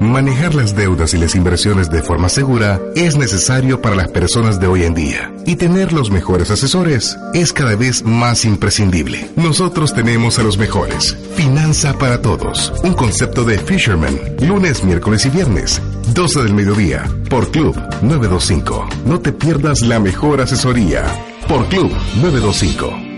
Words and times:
Manejar 0.00 0.54
las 0.54 0.74
deudas 0.74 1.12
y 1.12 1.18
las 1.18 1.34
inversiones 1.34 1.90
de 1.90 2.02
forma 2.02 2.30
segura 2.30 2.80
es 2.96 3.18
necesario 3.18 3.82
para 3.82 3.96
las 3.96 4.08
personas 4.08 4.58
de 4.58 4.66
hoy 4.66 4.84
en 4.84 4.94
día 4.94 5.30
y 5.44 5.56
tener 5.56 5.92
los 5.92 6.10
mejores 6.10 6.50
asesores 6.50 7.18
es 7.34 7.52
cada 7.52 7.76
vez 7.76 8.02
más 8.02 8.46
imprescindible. 8.46 9.30
Nosotros 9.36 9.92
tenemos 9.92 10.38
a 10.38 10.42
los 10.42 10.56
mejores. 10.56 11.14
Finanza 11.36 11.92
para 11.98 12.22
todos. 12.22 12.72
Un 12.82 12.94
concepto 12.94 13.44
de 13.44 13.58
Fisherman. 13.58 14.18
Lunes, 14.40 14.82
miércoles 14.84 15.26
y 15.26 15.28
viernes. 15.28 15.82
12 16.14 16.44
del 16.44 16.54
mediodía. 16.54 17.04
Por 17.28 17.50
Club 17.50 17.76
925. 18.00 18.88
No 19.04 19.20
te 19.20 19.32
pierdas 19.32 19.82
la 19.82 20.00
mejor 20.00 20.40
asesoría. 20.40 21.04
Por 21.46 21.66
Club 21.68 21.92
925. 22.22 23.10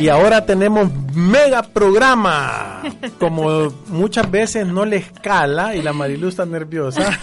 Y 0.00 0.08
ahora 0.08 0.46
tenemos 0.46 0.88
mega 1.12 1.62
programa. 1.62 2.67
Como 3.18 3.70
muchas 3.88 4.30
veces 4.30 4.66
no 4.66 4.84
le 4.84 4.96
escala 4.96 5.74
y 5.74 5.82
la 5.82 5.92
Marilu 5.92 6.28
está 6.28 6.46
nerviosa, 6.46 7.18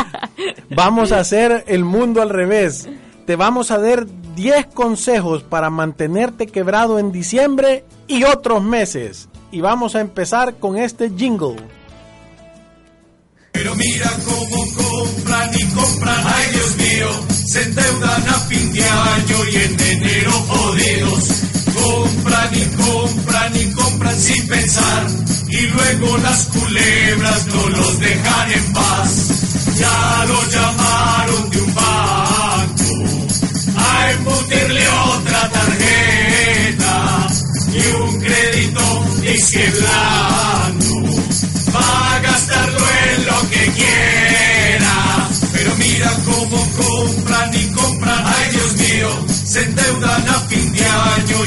vamos 0.70 1.12
a 1.12 1.20
hacer 1.20 1.64
el 1.66 1.84
mundo 1.84 2.22
al 2.22 2.30
revés. 2.30 2.88
Te 3.26 3.36
vamos 3.36 3.70
a 3.70 3.78
dar 3.78 4.06
10 4.36 4.66
consejos 4.66 5.42
para 5.42 5.70
mantenerte 5.70 6.46
quebrado 6.46 6.98
en 6.98 7.10
diciembre 7.10 7.84
y 8.06 8.24
otros 8.24 8.62
meses. 8.62 9.28
Y 9.50 9.60
vamos 9.60 9.96
a 9.96 10.00
empezar 10.00 10.56
con 10.56 10.76
este 10.76 11.10
jingle. 11.10 11.56
Pero 13.52 13.74
mira 13.74 14.12
cómo 14.24 14.64
compran 14.76 15.50
y 15.54 15.64
compran, 15.74 16.24
ay 16.26 16.52
Dios 16.52 16.76
mío, 16.76 17.08
se 17.46 17.62
endeudan 17.62 18.28
a 18.28 18.34
fin 18.40 18.72
de 18.72 18.84
año 18.84 19.36
y 19.50 19.56
en 19.56 19.80
enero 19.80 20.32
jodidos 20.32 21.65
compran 21.82 22.50
y 22.54 22.64
compran 22.82 23.56
y 23.56 23.72
compran 23.72 24.18
sin 24.18 24.46
pensar 24.46 25.06
y 25.48 25.66
luego 25.68 26.18
las 26.18 26.44
culebras 26.46 27.46
no 27.46 27.68
los 27.68 27.98
dejan 28.00 28.52
en 28.52 28.72
paz. 28.72 29.10
Ya 29.78 30.24
lo 30.28 30.44
llamaron 30.50 31.50
de 31.50 31.60
un 31.60 31.74
banco 31.74 32.84
a 33.76 34.10
embutirle 34.12 34.88
otra 34.88 35.50
tarjeta 35.50 37.26
y 37.72 38.02
un 38.02 38.20
crédito 38.20 39.04
izquierdo 39.34 39.86
va 41.74 42.16
a 42.16 42.20
gastarlo 42.20 42.85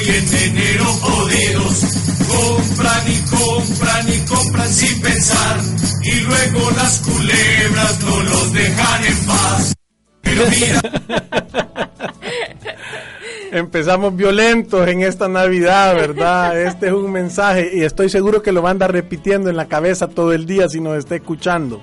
año 0.10 0.14
y 0.14 0.18
en 0.18 0.58
enero 0.58 0.86
jodidos. 0.86 1.86
Compran 2.28 3.08
y 3.08 3.20
compran 3.30 4.10
y 4.10 4.20
compran 4.28 4.70
sin 4.70 5.02
pensar 5.02 5.58
y 6.04 6.20
luego 6.22 6.72
las 6.72 7.00
culebras 7.00 8.00
no 8.04 8.24
los 8.24 8.54
dejan 8.54 9.06
en 9.06 9.26
paz. 9.26 9.76
Pero 10.22 10.44
mira. 10.50 10.82
Empezamos 13.52 14.16
violentos 14.16 14.88
en 14.88 15.02
esta 15.02 15.28
Navidad, 15.28 15.96
¿verdad? 15.96 16.62
Este 16.62 16.86
es 16.86 16.94
un 16.94 17.12
mensaje 17.12 17.72
y 17.74 17.82
estoy 17.82 18.08
seguro 18.08 18.44
que 18.44 18.52
lo 18.52 18.62
va 18.62 18.70
a 18.70 18.74
andar 18.74 18.92
repitiendo 18.92 19.50
en 19.50 19.58
la 19.58 19.68
cabeza 19.68 20.08
todo 20.08 20.34
el 20.34 20.46
día 20.46 20.70
si 20.70 20.80
nos 20.80 20.96
está 21.00 21.16
escuchando. 21.16 21.82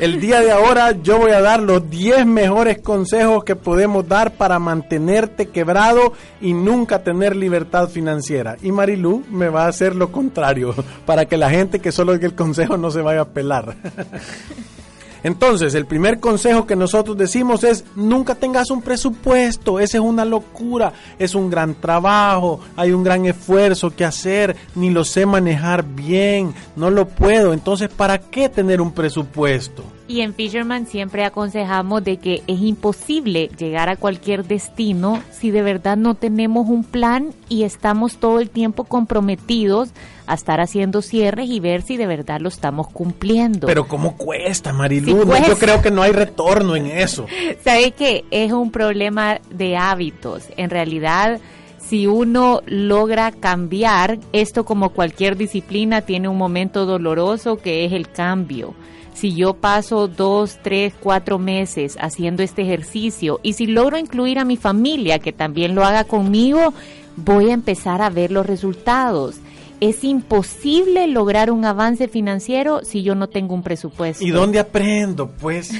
El 0.00 0.20
día 0.20 0.40
de 0.40 0.50
ahora 0.50 0.92
yo 0.92 1.18
voy 1.18 1.32
a 1.32 1.40
dar 1.40 1.62
los 1.62 1.88
10 1.88 2.26
mejores 2.26 2.78
consejos 2.78 3.44
que 3.44 3.56
podemos 3.56 4.06
dar 4.06 4.32
para 4.32 4.58
mantenerte 4.58 5.46
quebrado 5.46 6.12
y 6.40 6.52
nunca 6.52 7.02
tener 7.02 7.36
libertad 7.36 7.88
financiera. 7.88 8.56
Y 8.62 8.72
Marilu 8.72 9.24
me 9.30 9.48
va 9.48 9.64
a 9.64 9.68
hacer 9.68 9.94
lo 9.94 10.12
contrario, 10.12 10.74
para 11.04 11.26
que 11.26 11.36
la 11.36 11.50
gente 11.50 11.80
que 11.80 11.92
solo 11.92 12.12
oiga 12.12 12.26
el 12.26 12.34
consejo 12.34 12.76
no 12.76 12.90
se 12.90 13.02
vaya 13.02 13.22
a 13.22 13.28
pelar. 13.28 13.76
Entonces, 15.22 15.74
el 15.74 15.86
primer 15.86 16.20
consejo 16.20 16.66
que 16.66 16.76
nosotros 16.76 17.16
decimos 17.16 17.64
es, 17.64 17.84
nunca 17.94 18.34
tengas 18.34 18.70
un 18.70 18.82
presupuesto, 18.82 19.80
esa 19.80 19.98
es 19.98 20.02
una 20.02 20.24
locura, 20.24 20.92
es 21.18 21.34
un 21.34 21.50
gran 21.50 21.74
trabajo, 21.74 22.60
hay 22.76 22.92
un 22.92 23.02
gran 23.02 23.26
esfuerzo 23.26 23.94
que 23.94 24.04
hacer, 24.04 24.56
ni 24.74 24.90
lo 24.90 25.04
sé 25.04 25.26
manejar 25.26 25.84
bien, 25.84 26.54
no 26.76 26.90
lo 26.90 27.08
puedo, 27.08 27.52
entonces, 27.52 27.88
¿para 27.88 28.18
qué 28.18 28.48
tener 28.48 28.80
un 28.80 28.92
presupuesto? 28.92 29.84
Y 30.08 30.20
en 30.20 30.34
Fisherman 30.34 30.86
siempre 30.86 31.24
aconsejamos 31.24 32.04
de 32.04 32.18
que 32.18 32.42
es 32.46 32.60
imposible 32.60 33.50
llegar 33.58 33.88
a 33.88 33.96
cualquier 33.96 34.44
destino 34.44 35.20
si 35.32 35.50
de 35.50 35.62
verdad 35.62 35.96
no 35.96 36.14
tenemos 36.14 36.68
un 36.68 36.84
plan 36.84 37.34
y 37.48 37.64
estamos 37.64 38.18
todo 38.18 38.38
el 38.38 38.48
tiempo 38.48 38.84
comprometidos 38.84 39.90
a 40.28 40.34
estar 40.34 40.60
haciendo 40.60 41.02
cierres 41.02 41.50
y 41.50 41.58
ver 41.58 41.82
si 41.82 41.96
de 41.96 42.06
verdad 42.06 42.40
lo 42.40 42.48
estamos 42.48 42.88
cumpliendo. 42.88 43.66
Pero 43.66 43.88
¿cómo 43.88 44.16
cuesta, 44.16 44.72
Marilu? 44.72 45.24
Yo 45.48 45.58
creo 45.58 45.82
que 45.82 45.90
no 45.90 46.02
hay 46.02 46.12
retorno 46.12 46.76
en 46.76 46.86
eso. 46.86 47.26
Sabe 47.64 47.90
que 47.90 48.24
es 48.30 48.52
un 48.52 48.70
problema 48.70 49.40
de 49.50 49.76
hábitos. 49.76 50.44
En 50.56 50.70
realidad 50.70 51.40
si 51.80 52.06
uno 52.06 52.62
logra 52.66 53.30
cambiar, 53.30 54.18
esto 54.32 54.64
como 54.64 54.90
cualquier 54.90 55.36
disciplina 55.36 56.00
tiene 56.00 56.28
un 56.28 56.36
momento 56.36 56.84
doloroso 56.84 57.58
que 57.58 57.84
es 57.84 57.92
el 57.92 58.08
cambio 58.10 58.74
si 59.16 59.34
yo 59.34 59.54
paso 59.54 60.08
dos, 60.08 60.58
tres, 60.62 60.92
cuatro 61.00 61.38
meses 61.38 61.96
haciendo 62.00 62.42
este 62.42 62.62
ejercicio 62.62 63.40
y 63.42 63.54
si 63.54 63.66
logro 63.66 63.96
incluir 63.96 64.38
a 64.38 64.44
mi 64.44 64.58
familia 64.58 65.18
que 65.18 65.32
también 65.32 65.74
lo 65.74 65.84
haga 65.84 66.04
conmigo, 66.04 66.74
voy 67.16 67.48
a 67.48 67.54
empezar 67.54 68.02
a 68.02 68.10
ver 68.10 68.30
los 68.30 68.44
resultados. 68.44 69.36
Es 69.80 70.04
imposible 70.04 71.06
lograr 71.06 71.50
un 71.50 71.64
avance 71.64 72.08
financiero 72.08 72.82
si 72.82 73.02
yo 73.02 73.14
no 73.14 73.28
tengo 73.28 73.54
un 73.54 73.62
presupuesto. 73.62 74.24
¿Y 74.24 74.30
dónde 74.30 74.58
aprendo, 74.58 75.30
pues? 75.30 75.70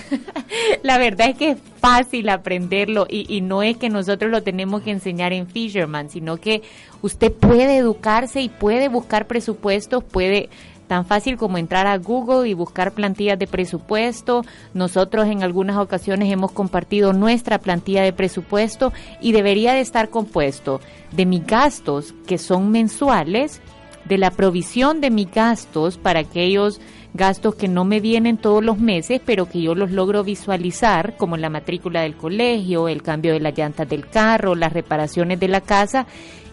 La 0.83 0.97
verdad 0.97 1.31
es 1.31 1.37
que 1.37 1.51
es 1.51 1.59
fácil 1.79 2.31
aprenderlo 2.31 3.07
y, 3.09 3.27
y, 3.35 3.43
no 3.43 3.63
es 3.63 3.77
que 3.77 3.89
nosotros 3.91 4.31
lo 4.31 4.43
tenemos 4.43 4.83
que 4.83 4.91
enseñar 4.91 5.33
en 5.33 5.47
Fisherman, 5.47 6.11
sino 6.11 6.39
que 6.39 6.63
usted 7.01 7.33
puede 7.33 7.77
educarse 7.77 8.41
y 8.41 8.49
puede 8.49 8.89
buscar 8.89 9.27
presupuestos, 9.27 10.05
puede 10.05 10.51
tan 10.87 11.05
fácil 11.05 11.37
como 11.37 11.59
entrar 11.59 11.87
a 11.87 11.99
Google 11.99 12.49
y 12.49 12.55
buscar 12.55 12.93
plantillas 12.93 13.39
de 13.39 13.47
presupuesto. 13.47 14.45
Nosotros 14.75 15.27
en 15.27 15.43
algunas 15.43 15.77
ocasiones 15.77 16.33
hemos 16.33 16.53
compartido 16.53 17.13
nuestra 17.13 17.59
plantilla 17.59 18.03
de 18.03 18.13
presupuesto 18.13 18.93
y 19.21 19.33
debería 19.33 19.75
de 19.75 19.81
estar 19.81 20.09
compuesto 20.09 20.81
de 21.13 21.27
mis 21.27 21.47
gastos 21.47 22.15
que 22.27 22.39
son 22.39 22.71
mensuales, 22.71 23.61
de 24.05 24.19
la 24.19 24.31
provisión 24.31 25.01
de 25.01 25.11
mis 25.11 25.31
gastos 25.31 25.99
para 25.99 26.21
aquellos 26.21 26.81
gastos 27.15 27.55
que 27.55 27.67
no 27.67 27.85
me 27.85 28.01
vienen 28.01 28.37
todos 28.37 28.63
los 28.63 28.79
meses, 28.79 29.21
pero 29.25 29.49
que 29.49 29.63
yo 29.63 29.75
los 29.75 29.91
logro 29.91 30.23
visualizar, 30.23 31.17
como 31.17 31.37
la 31.37 31.51
matrícula 31.51 32.03
del 32.03 32.15
colegio, 32.15 32.89
el 32.89 33.03
cambio 33.03 33.33
de 33.33 33.41
las 33.41 33.57
llantas 33.57 33.89
del 33.89 34.09
carro, 34.09 34.55
las 34.55 34.73
reparaciones 34.73 35.41
de 35.41 35.49
la 35.49 35.61
casa 35.61 36.07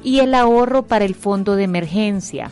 y 0.04 0.20
el 0.20 0.34
ahorro 0.34 0.84
para 0.84 1.06
el 1.06 1.16
fondo 1.16 1.56
de 1.56 1.64
emergencia 1.64 2.50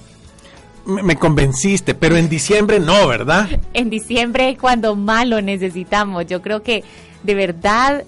me 0.85 1.15
convenciste, 1.15 1.93
pero 1.93 2.17
en 2.17 2.29
diciembre 2.29 2.79
no, 2.79 3.07
¿verdad? 3.07 3.47
En 3.73 3.89
diciembre 3.89 4.49
es 4.49 4.57
cuando 4.57 4.95
más 4.95 5.27
lo 5.27 5.41
necesitamos. 5.41 6.25
Yo 6.25 6.41
creo 6.41 6.63
que 6.63 6.83
de 7.23 7.35
verdad, 7.35 8.03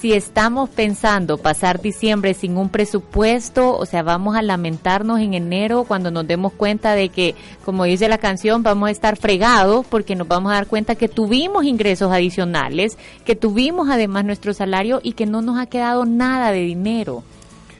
si 0.00 0.12
estamos 0.12 0.68
pensando 0.68 1.38
pasar 1.38 1.80
diciembre 1.80 2.34
sin 2.34 2.56
un 2.56 2.68
presupuesto, 2.68 3.76
o 3.76 3.86
sea, 3.86 4.02
vamos 4.02 4.36
a 4.36 4.42
lamentarnos 4.42 5.20
en 5.20 5.34
enero 5.34 5.84
cuando 5.84 6.10
nos 6.10 6.26
demos 6.26 6.52
cuenta 6.52 6.94
de 6.94 7.08
que, 7.08 7.34
como 7.64 7.84
dice 7.84 8.08
la 8.08 8.18
canción, 8.18 8.62
vamos 8.62 8.88
a 8.88 8.92
estar 8.92 9.16
fregados 9.16 9.86
porque 9.86 10.16
nos 10.16 10.28
vamos 10.28 10.52
a 10.52 10.56
dar 10.56 10.66
cuenta 10.66 10.94
que 10.94 11.08
tuvimos 11.08 11.64
ingresos 11.64 12.12
adicionales, 12.12 12.98
que 13.24 13.36
tuvimos 13.36 13.88
además 13.90 14.24
nuestro 14.24 14.54
salario 14.54 15.00
y 15.02 15.12
que 15.12 15.26
no 15.26 15.42
nos 15.42 15.58
ha 15.58 15.66
quedado 15.66 16.04
nada 16.04 16.52
de 16.52 16.60
dinero. 16.60 17.22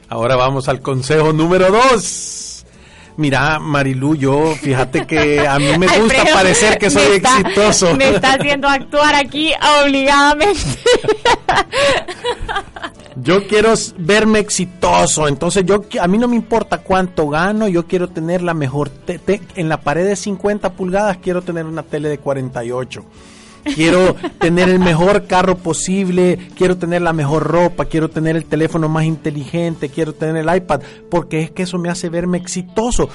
Ahora 0.07 0.35
vamos 0.35 0.67
al 0.67 0.81
consejo 0.81 1.33
número 1.33 1.71
dos. 1.71 2.58
Mira, 3.19 3.59
Marilu, 3.59 4.15
yo 4.15 4.55
fíjate 4.55 5.05
que 5.05 5.45
a 5.45 5.59
mí 5.59 5.77
me 5.77 5.87
gusta 5.99 6.23
parecer 6.33 6.77
que 6.77 6.89
soy 6.89 7.17
exitoso. 7.17 7.93
Me 7.97 8.11
está 8.11 8.35
haciendo 8.35 8.69
actuar 8.69 9.13
aquí 9.13 9.51
obligadamente. 9.83 10.61
Yo 13.21 13.45
quiero 13.47 13.73
verme 13.97 14.39
exitoso, 14.39 15.27
entonces 15.27 15.65
yo 15.65 15.83
a 15.99 16.07
mí 16.07 16.17
no 16.17 16.29
me 16.29 16.37
importa 16.37 16.77
cuánto 16.77 17.27
gano, 17.27 17.67
yo 17.67 17.85
quiero 17.85 18.07
tener 18.07 18.41
la 18.41 18.53
mejor 18.53 18.89
en 19.55 19.67
la 19.67 19.81
pared 19.81 20.05
de 20.05 20.15
50 20.15 20.71
pulgadas 20.71 21.17
quiero 21.17 21.41
tener 21.41 21.65
una 21.65 21.83
tele 21.83 22.07
de 22.07 22.19
48 22.19 23.03
quiero 23.75 24.15
tener 24.39 24.69
el 24.69 24.79
mejor 24.79 25.27
carro 25.27 25.57
posible, 25.57 26.37
quiero 26.55 26.77
tener 26.77 27.01
la 27.01 27.13
mejor 27.13 27.43
ropa, 27.43 27.85
quiero 27.85 28.09
tener 28.09 28.35
el 28.35 28.45
teléfono 28.45 28.89
más 28.89 29.05
inteligente, 29.05 29.89
quiero 29.89 30.13
tener 30.13 30.37
el 30.37 30.55
iPad, 30.55 30.81
porque 31.09 31.41
es 31.41 31.51
que 31.51 31.63
eso 31.63 31.77
me 31.77 31.89
hace 31.89 32.09
verme 32.09 32.37
exitoso. 32.37 33.09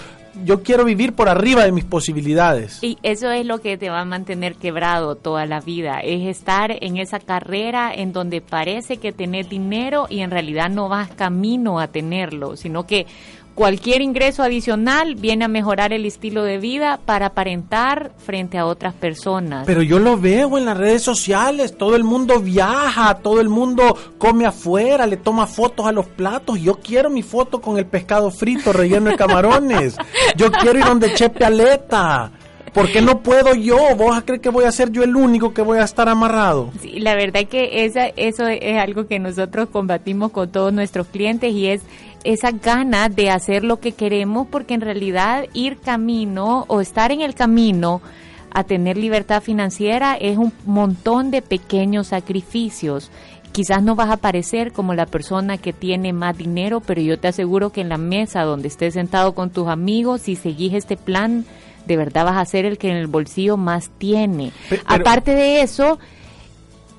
Yo 0.45 0.65
quiero 0.65 0.85
vivir 0.85 1.13
por 1.13 1.29
arriba 1.29 1.65
de 1.65 1.71
mis 1.71 1.85
posibilidades. 1.85 2.83
Y 2.83 2.99
eso 3.05 3.31
es 3.31 3.47
lo 3.47 3.61
que 3.61 3.79
te 3.79 3.89
va 3.89 4.01
a 4.01 4.05
mantener 4.05 4.57
quebrado 4.57 5.15
toda 5.15 5.47
la 5.47 5.61
vida, 5.61 6.01
es 6.01 6.27
estar 6.27 6.73
en 6.81 6.97
esa 6.97 7.21
carrera 7.21 7.95
en 7.95 8.13
donde 8.13 8.41
parece 8.41 8.97
que 8.97 9.13
tenés 9.13 9.49
dinero 9.49 10.07
y 10.11 10.21
en 10.21 10.33
realidad 10.33 10.71
no 10.71 10.89
vas 10.89 11.09
camino 11.11 11.79
a 11.79 11.87
tenerlo, 11.87 12.57
sino 12.57 12.85
que 12.85 13.07
cualquier 13.55 14.03
ingreso 14.03 14.43
adicional 14.43 15.15
viene 15.15 15.45
a 15.45 15.49
mejorar 15.49 15.93
el 15.93 16.05
estilo 16.05 16.43
de 16.43 16.59
vida 16.59 17.01
para 17.05 17.27
aparentar 17.27 18.13
frente 18.19 18.59
a 18.59 18.67
otras 18.67 18.95
personas. 18.95 19.67
Pero 19.67 19.83
yo 19.83 19.99
lo 19.99 20.19
veo 20.19 20.59
en 20.59 20.65
las 20.65 20.77
redes 20.77 21.03
sociales, 21.03 21.77
todo 21.77 21.97
el 21.97 22.05
mundo 22.05 22.41
viaja, 22.41 23.15
todo 23.17 23.41
el 23.41 23.49
mundo 23.49 23.97
come 24.19 24.47
afuera, 24.47 25.07
le 25.07 25.17
toma 25.17 25.47
fotos 25.47 25.87
a 25.87 25.93
los 25.93 26.07
platos. 26.07 26.61
Yo 26.61 26.75
quiero 26.75 27.11
mi 27.11 27.23
foto 27.23 27.61
con 27.61 27.79
el 27.79 27.87
pescado 27.87 28.31
frito 28.31 28.73
relleno 28.73 29.11
de 29.11 29.17
camarones. 29.17 29.97
Yo 30.37 30.51
quiero 30.51 30.79
ir 30.79 30.85
donde 30.85 31.15
Chepe 31.15 31.45
Aleta. 31.45 32.33
¿Por 32.75 32.91
qué 32.91 33.01
no 33.01 33.23
puedo 33.23 33.55
yo? 33.55 33.79
¿Vos 33.97 34.19
a 34.19 34.23
creer 34.23 34.41
que 34.41 34.49
voy 34.49 34.65
a 34.65 34.73
ser 34.73 34.91
yo 34.91 35.05
el 35.05 35.15
único 35.15 35.55
que 35.55 35.63
voy 35.63 35.79
a 35.79 35.85
estar 35.85 36.09
amarrado? 36.09 36.73
Sí, 36.83 36.99
la 36.99 37.15
verdad 37.15 37.45
que 37.49 37.85
esa, 37.85 38.09
eso 38.09 38.49
es 38.49 38.77
algo 38.79 39.07
que 39.07 39.21
nosotros 39.21 39.69
combatimos 39.69 40.33
con 40.33 40.51
todos 40.51 40.73
nuestros 40.73 41.07
clientes 41.07 41.53
y 41.53 41.69
es 41.69 41.83
esa 42.25 42.51
gana 42.51 43.09
de 43.09 43.31
hacer 43.31 43.65
lo 43.65 43.79
que 43.79 43.93
queremos 43.93 44.47
porque 44.51 44.75
en 44.75 44.81
realidad 44.81 45.45
ir 45.53 45.79
camino 45.79 46.65
o 46.69 46.81
estar 46.81 47.13
en 47.13 47.21
el 47.21 47.35
camino 47.35 48.01
a 48.51 48.65
tener 48.65 48.97
libertad 48.97 49.43
financiera 49.43 50.17
es 50.17 50.39
un 50.39 50.53
montón 50.65 51.31
de 51.31 51.43
pequeños 51.43 52.09
sacrificios. 52.09 53.11
Quizás 53.53 53.83
no 53.83 53.95
vas 53.95 54.11
a 54.11 54.17
parecer 54.17 54.73
como 54.73 54.95
la 54.95 55.07
persona 55.07 55.59
que 55.59 55.73
tiene 55.73 56.13
más 56.13 56.37
dinero, 56.37 56.81
pero 56.81 57.01
yo 57.01 57.19
te 57.19 57.29
aseguro 57.29 57.71
que 57.71 57.83
en 57.83 57.89
la 57.89 57.99
mesa 57.99 58.43
donde 58.43 58.69
estés 58.69 58.95
sentado 58.95 59.35
con 59.35 59.51
tus 59.51 59.69
amigos, 59.69 60.23
si 60.23 60.35
seguís 60.35 60.73
este 60.75 60.97
plan, 60.97 61.45
de 61.87 61.97
verdad 61.97 62.25
vas 62.25 62.37
a 62.37 62.45
ser 62.45 62.65
el 62.65 62.79
que 62.79 62.91
en 62.91 62.97
el 62.97 63.07
bolsillo 63.07 63.57
más 63.57 63.91
tiene. 63.99 64.53
Aparte 64.87 65.35
de 65.35 65.61
eso, 65.61 65.99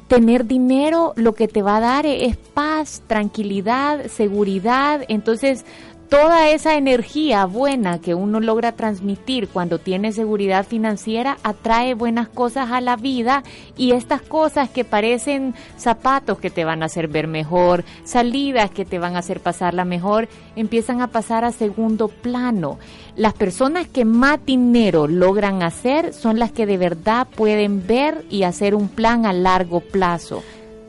tener 0.07 0.45
dinero 0.45 1.13
lo 1.15 1.33
que 1.33 1.47
te 1.47 1.61
va 1.61 1.77
a 1.77 1.81
dar 1.81 2.05
es 2.05 2.37
paz, 2.37 3.01
tranquilidad, 3.07 4.07
seguridad. 4.07 5.03
Entonces, 5.07 5.65
toda 6.09 6.49
esa 6.49 6.75
energía 6.75 7.45
buena 7.45 7.99
que 7.99 8.13
uno 8.13 8.39
logra 8.39 8.73
transmitir 8.73 9.47
cuando 9.47 9.79
tiene 9.79 10.11
seguridad 10.11 10.65
financiera 10.65 11.37
atrae 11.43 11.93
buenas 11.93 12.27
cosas 12.27 12.71
a 12.71 12.81
la 12.81 12.95
vida 12.95 13.43
y 13.77 13.91
estas 13.91 14.21
cosas 14.21 14.69
que 14.69 14.83
parecen 14.83 15.53
zapatos 15.77 16.39
que 16.39 16.49
te 16.49 16.65
van 16.65 16.83
a 16.83 16.87
hacer 16.87 17.07
ver 17.07 17.27
mejor, 17.27 17.83
salidas 18.03 18.71
que 18.71 18.85
te 18.85 18.99
van 18.99 19.15
a 19.15 19.19
hacer 19.19 19.39
pasarla 19.39 19.85
mejor, 19.85 20.27
empiezan 20.55 21.01
a 21.01 21.07
pasar 21.07 21.43
a 21.43 21.51
segundo 21.51 22.07
plano. 22.07 22.77
Las 23.15 23.33
personas 23.33 23.87
que 23.87 24.05
más 24.05 24.45
dinero 24.45 25.07
logran 25.07 25.63
hacer 25.63 26.13
son 26.13 26.39
las 26.39 26.51
que 26.51 26.65
de 26.65 26.77
verdad 26.77 27.27
pueden 27.35 27.85
ver 27.85 28.25
y 28.29 28.43
hacer 28.43 28.75
un 28.75 28.89
plan 28.89 29.25
a 29.25 29.33
largo 29.33 29.79
plazo. 29.79 30.43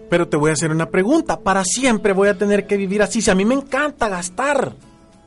Pero 0.08 0.28
te 0.28 0.36
voy 0.36 0.50
a 0.50 0.52
hacer 0.52 0.70
una 0.70 0.90
pregunta, 0.90 1.40
para 1.40 1.64
siempre 1.64 2.12
voy 2.12 2.28
a 2.28 2.38
tener 2.38 2.66
que 2.66 2.76
vivir 2.76 3.02
así, 3.02 3.20
si 3.20 3.30
a 3.30 3.34
mí 3.34 3.44
me 3.44 3.54
encanta 3.54 4.08
gastar. 4.08 4.72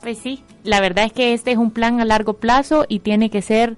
Pues 0.02 0.18
sí, 0.18 0.44
la 0.64 0.80
verdad 0.80 1.06
es 1.06 1.14
que 1.14 1.34
este 1.34 1.52
es 1.52 1.58
un 1.58 1.72
plan 1.72 2.00
a 2.00 2.06
largo 2.06 2.34
plazo 2.34 2.86
y 2.88 3.00
tiene 3.00 3.30
que 3.30 3.42
ser 3.42 3.78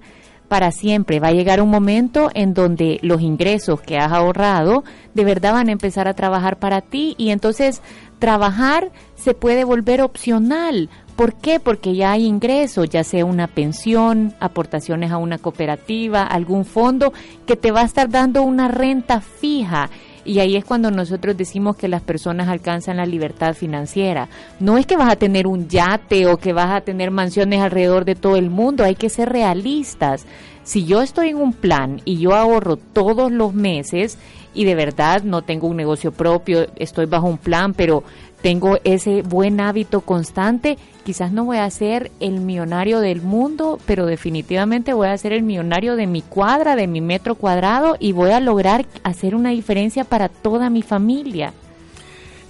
para 0.52 0.70
siempre. 0.70 1.18
Va 1.18 1.28
a 1.28 1.32
llegar 1.32 1.62
un 1.62 1.70
momento 1.70 2.30
en 2.34 2.52
donde 2.52 2.98
los 3.02 3.22
ingresos 3.22 3.80
que 3.80 3.98
has 3.98 4.12
ahorrado 4.12 4.84
de 5.14 5.24
verdad 5.24 5.54
van 5.54 5.68
a 5.68 5.72
empezar 5.72 6.08
a 6.08 6.14
trabajar 6.14 6.58
para 6.58 6.82
ti 6.82 7.14
y 7.16 7.30
entonces 7.30 7.80
trabajar 8.18 8.92
se 9.16 9.34
puede 9.34 9.64
volver 9.64 10.02
opcional. 10.02 10.90
¿Por 11.16 11.34
qué? 11.34 11.58
Porque 11.58 11.94
ya 11.94 12.12
hay 12.12 12.26
ingresos, 12.26 12.88
ya 12.88 13.02
sea 13.02 13.24
una 13.24 13.46
pensión, 13.46 14.34
aportaciones 14.40 15.10
a 15.10 15.16
una 15.16 15.38
cooperativa, 15.38 16.22
algún 16.22 16.64
fondo 16.64 17.12
que 17.46 17.56
te 17.56 17.72
va 17.72 17.80
a 17.80 17.86
estar 17.86 18.10
dando 18.10 18.42
una 18.42 18.68
renta 18.68 19.20
fija 19.20 19.90
y 20.24 20.38
ahí 20.38 20.56
es 20.56 20.64
cuando 20.64 20.90
nosotros 20.90 21.36
decimos 21.36 21.76
que 21.76 21.88
las 21.88 22.02
personas 22.02 22.48
alcanzan 22.48 22.98
la 22.98 23.06
libertad 23.06 23.54
financiera. 23.54 24.28
No 24.60 24.78
es 24.78 24.86
que 24.86 24.96
vas 24.96 25.10
a 25.10 25.16
tener 25.16 25.46
un 25.46 25.68
yate 25.68 26.26
o 26.26 26.36
que 26.36 26.52
vas 26.52 26.70
a 26.70 26.80
tener 26.80 27.10
mansiones 27.10 27.60
alrededor 27.60 28.04
de 28.04 28.14
todo 28.14 28.36
el 28.36 28.50
mundo, 28.50 28.84
hay 28.84 28.94
que 28.94 29.08
ser 29.08 29.30
realistas. 29.30 30.26
Si 30.64 30.84
yo 30.84 31.02
estoy 31.02 31.30
en 31.30 31.38
un 31.38 31.52
plan 31.52 32.00
y 32.04 32.18
yo 32.18 32.34
ahorro 32.34 32.76
todos 32.76 33.32
los 33.32 33.52
meses 33.52 34.16
y 34.54 34.64
de 34.64 34.74
verdad 34.74 35.22
no 35.24 35.42
tengo 35.42 35.66
un 35.66 35.76
negocio 35.76 36.12
propio, 36.12 36.68
estoy 36.76 37.06
bajo 37.06 37.26
un 37.26 37.38
plan, 37.38 37.74
pero 37.74 38.04
tengo 38.42 38.78
ese 38.84 39.22
buen 39.22 39.60
hábito 39.60 40.00
constante, 40.00 40.76
quizás 41.04 41.32
no 41.32 41.44
voy 41.44 41.58
a 41.58 41.70
ser 41.70 42.10
el 42.20 42.40
millonario 42.40 43.00
del 43.00 43.22
mundo, 43.22 43.78
pero 43.86 44.04
definitivamente 44.04 44.92
voy 44.92 45.08
a 45.08 45.16
ser 45.16 45.32
el 45.32 45.42
millonario 45.42 45.96
de 45.96 46.06
mi 46.06 46.22
cuadra, 46.22 46.76
de 46.76 46.88
mi 46.88 47.00
metro 47.00 47.36
cuadrado 47.36 47.96
y 47.98 48.12
voy 48.12 48.32
a 48.32 48.40
lograr 48.40 48.84
hacer 49.04 49.34
una 49.34 49.50
diferencia 49.50 50.04
para 50.04 50.28
toda 50.28 50.70
mi 50.70 50.82
familia. 50.82 51.54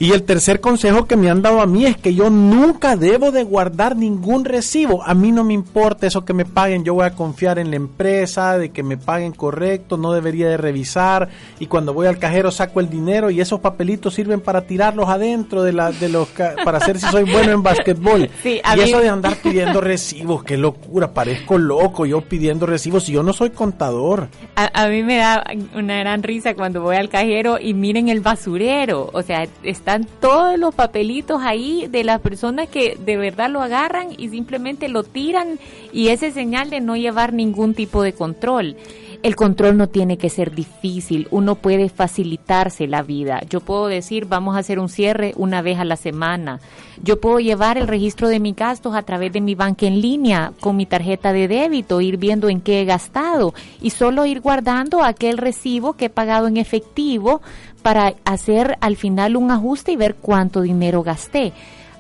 Y 0.02 0.10
el 0.10 0.24
tercer 0.24 0.60
consejo 0.60 1.06
que 1.06 1.14
me 1.14 1.30
han 1.30 1.42
dado 1.42 1.60
a 1.60 1.66
mí 1.66 1.86
es 1.86 1.96
que 1.96 2.12
yo 2.12 2.28
nunca 2.28 2.96
debo 2.96 3.30
de 3.30 3.44
guardar 3.44 3.94
ningún 3.94 4.44
recibo. 4.44 5.04
A 5.04 5.14
mí 5.14 5.30
no 5.30 5.44
me 5.44 5.54
importa 5.54 6.08
eso 6.08 6.24
que 6.24 6.34
me 6.34 6.44
paguen, 6.44 6.82
yo 6.82 6.94
voy 6.94 7.04
a 7.04 7.12
confiar 7.12 7.60
en 7.60 7.70
la 7.70 7.76
empresa, 7.76 8.58
de 8.58 8.70
que 8.70 8.82
me 8.82 8.96
paguen 8.96 9.30
correcto, 9.30 9.96
no 9.96 10.12
debería 10.12 10.48
de 10.48 10.56
revisar. 10.56 11.28
Y 11.60 11.66
cuando 11.66 11.94
voy 11.94 12.08
al 12.08 12.18
cajero 12.18 12.50
saco 12.50 12.80
el 12.80 12.90
dinero 12.90 13.30
y 13.30 13.40
esos 13.40 13.60
papelitos 13.60 14.14
sirven 14.14 14.40
para 14.40 14.62
tirarlos 14.62 15.08
adentro 15.08 15.62
de, 15.62 15.72
la, 15.72 15.92
de 15.92 16.08
los 16.08 16.26
para 16.64 16.78
hacer 16.78 16.98
si 16.98 17.06
soy 17.06 17.22
bueno 17.22 17.52
en 17.52 17.62
basquetbol. 17.62 18.28
y 18.44 18.80
eso 18.80 18.98
de 18.98 19.08
andar 19.08 19.36
pidiendo 19.36 19.80
recibos, 19.80 20.42
qué 20.42 20.56
locura, 20.56 21.12
parezco 21.12 21.58
loco 21.58 22.06
yo 22.06 22.22
pidiendo 22.22 22.66
recibos 22.66 23.08
y 23.08 23.12
yo 23.12 23.22
no 23.22 23.32
soy 23.32 23.50
contador. 23.50 24.26
A, 24.56 24.82
a 24.82 24.88
mí 24.88 25.04
me 25.04 25.18
da 25.18 25.44
una 25.76 26.00
gran 26.00 26.24
risa 26.24 26.54
cuando 26.56 26.82
voy 26.82 26.96
al 26.96 27.08
cajero 27.08 27.60
y 27.60 27.72
miren 27.72 28.08
el 28.08 28.20
basurero, 28.20 29.08
o 29.12 29.22
sea, 29.22 29.46
está 29.62 29.91
todos 30.00 30.58
los 30.58 30.74
papelitos 30.74 31.42
ahí 31.42 31.86
de 31.88 32.04
las 32.04 32.20
personas 32.20 32.68
que 32.68 32.96
de 32.96 33.16
verdad 33.16 33.50
lo 33.50 33.62
agarran 33.62 34.08
y 34.16 34.28
simplemente 34.28 34.88
lo 34.88 35.02
tiran 35.02 35.58
y 35.92 36.08
ese 36.08 36.30
señal 36.32 36.70
de 36.70 36.80
no 36.80 36.96
llevar 36.96 37.32
ningún 37.32 37.74
tipo 37.74 38.02
de 38.02 38.12
control. 38.12 38.76
El 39.22 39.36
control 39.36 39.76
no 39.76 39.88
tiene 39.88 40.18
que 40.18 40.28
ser 40.28 40.52
difícil, 40.52 41.28
uno 41.30 41.54
puede 41.54 41.88
facilitarse 41.88 42.88
la 42.88 43.02
vida. 43.02 43.40
Yo 43.48 43.60
puedo 43.60 43.86
decir, 43.86 44.26
vamos 44.26 44.56
a 44.56 44.58
hacer 44.58 44.80
un 44.80 44.88
cierre 44.88 45.32
una 45.36 45.62
vez 45.62 45.78
a 45.78 45.84
la 45.84 45.94
semana. 45.94 46.58
Yo 47.00 47.20
puedo 47.20 47.38
llevar 47.38 47.78
el 47.78 47.86
registro 47.86 48.26
de 48.26 48.40
mis 48.40 48.56
gastos 48.56 48.96
a 48.96 49.02
través 49.02 49.32
de 49.32 49.40
mi 49.40 49.54
banca 49.54 49.86
en 49.86 50.00
línea 50.00 50.52
con 50.58 50.76
mi 50.76 50.86
tarjeta 50.86 51.32
de 51.32 51.46
débito, 51.46 52.00
ir 52.00 52.16
viendo 52.16 52.48
en 52.48 52.60
qué 52.60 52.80
he 52.80 52.84
gastado 52.84 53.54
y 53.80 53.90
solo 53.90 54.26
ir 54.26 54.40
guardando 54.40 55.04
aquel 55.04 55.38
recibo 55.38 55.92
que 55.92 56.06
he 56.06 56.10
pagado 56.10 56.48
en 56.48 56.56
efectivo 56.56 57.42
para 57.82 58.14
hacer 58.24 58.78
al 58.80 58.96
final 58.96 59.36
un 59.36 59.50
ajuste 59.50 59.92
y 59.92 59.96
ver 59.96 60.14
cuánto 60.14 60.62
dinero 60.62 61.02
gasté. 61.02 61.52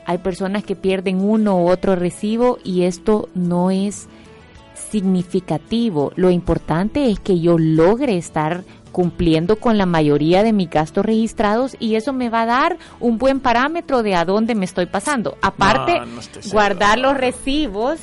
Hay 0.06 0.18
personas 0.18 0.64
que 0.64 0.76
pierden 0.76 1.20
uno 1.20 1.58
u 1.58 1.70
otro 1.70 1.94
recibo 1.94 2.58
y 2.64 2.82
esto 2.82 3.28
no 3.34 3.70
es 3.70 4.08
significativo. 4.74 6.12
Lo 6.16 6.30
importante 6.30 7.10
es 7.10 7.20
que 7.20 7.40
yo 7.40 7.58
logre 7.58 8.16
estar 8.16 8.64
cumpliendo 8.90 9.56
con 9.56 9.78
la 9.78 9.86
mayoría 9.86 10.42
de 10.42 10.52
mis 10.52 10.68
gastos 10.68 11.04
registrados 11.04 11.76
y 11.78 11.94
eso 11.94 12.12
me 12.12 12.28
va 12.28 12.42
a 12.42 12.46
dar 12.46 12.78
un 13.00 13.16
buen 13.16 13.40
parámetro 13.40 14.02
de 14.02 14.14
a 14.14 14.24
dónde 14.24 14.54
me 14.54 14.66
estoy 14.66 14.86
pasando. 14.86 15.38
Aparte, 15.40 16.00
guardar 16.52 16.98
los 16.98 17.16
recibos 17.16 17.98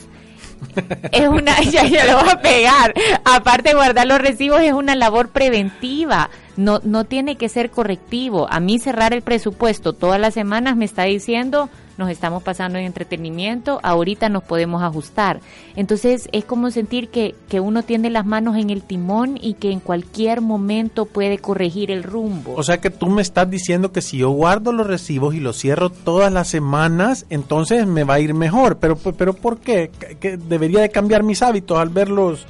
es 1.11 1.27
una, 1.27 1.61
ya, 1.71 1.85
ya 1.85 2.05
lo 2.05 2.19
voy 2.19 2.29
a 2.29 2.41
pegar. 2.41 2.93
Aparte, 3.23 3.73
guardar 3.73 4.07
los 4.07 4.19
recibos 4.19 4.61
es 4.61 4.73
una 4.73 4.95
labor 4.95 5.29
preventiva. 5.29 6.29
No, 6.59 6.81
no 6.83 7.05
tiene 7.05 7.37
que 7.37 7.47
ser 7.47 7.71
correctivo. 7.71 8.45
A 8.51 8.59
mí 8.59 8.79
cerrar 8.79 9.13
el 9.13 9.21
presupuesto 9.21 9.93
todas 9.93 10.19
las 10.19 10.33
semanas 10.33 10.75
me 10.75 10.83
está 10.83 11.03
diciendo, 11.03 11.69
nos 11.97 12.09
estamos 12.09 12.43
pasando 12.43 12.77
en 12.77 12.83
entretenimiento, 12.83 13.79
ahorita 13.81 14.27
nos 14.27 14.43
podemos 14.43 14.83
ajustar. 14.83 15.39
Entonces 15.77 16.27
es 16.33 16.43
como 16.43 16.69
sentir 16.69 17.07
que, 17.07 17.33
que 17.47 17.61
uno 17.61 17.83
tiene 17.83 18.09
las 18.09 18.25
manos 18.25 18.57
en 18.57 18.71
el 18.71 18.81
timón 18.81 19.37
y 19.41 19.53
que 19.53 19.71
en 19.71 19.79
cualquier 19.79 20.41
momento 20.41 21.05
puede 21.05 21.37
corregir 21.37 21.91
el 21.91 22.03
rumbo. 22.03 22.55
O 22.55 22.63
sea 22.63 22.81
que 22.81 22.89
tú 22.89 23.07
me 23.07 23.21
estás 23.21 23.49
diciendo 23.49 23.93
que 23.93 24.01
si 24.01 24.17
yo 24.17 24.29
guardo 24.31 24.73
los 24.73 24.85
recibos 24.85 25.35
y 25.35 25.39
los 25.39 25.57
cierro 25.57 25.89
todas 25.89 26.29
las 26.29 26.49
semanas, 26.49 27.25
entonces 27.29 27.87
me 27.87 28.03
va 28.03 28.15
a 28.15 28.19
ir 28.19 28.33
mejor. 28.33 28.79
Pero, 28.79 28.97
pero 28.97 29.33
¿por 29.33 29.59
qué? 29.59 29.91
¿Que 30.19 30.35
debería 30.35 30.81
de 30.81 30.89
cambiar 30.89 31.23
mis 31.23 31.41
hábitos 31.41 31.79
al 31.79 31.87
verlos 31.87 32.45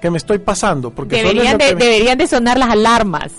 que 0.00 0.10
me 0.10 0.18
estoy 0.18 0.38
pasando? 0.38 0.90
Porque 0.90 1.16
deberían, 1.16 1.58
de, 1.58 1.74
deberían 1.74 2.18
de 2.18 2.26
sonar 2.26 2.58
las 2.58 2.70
alarmas. 2.70 3.32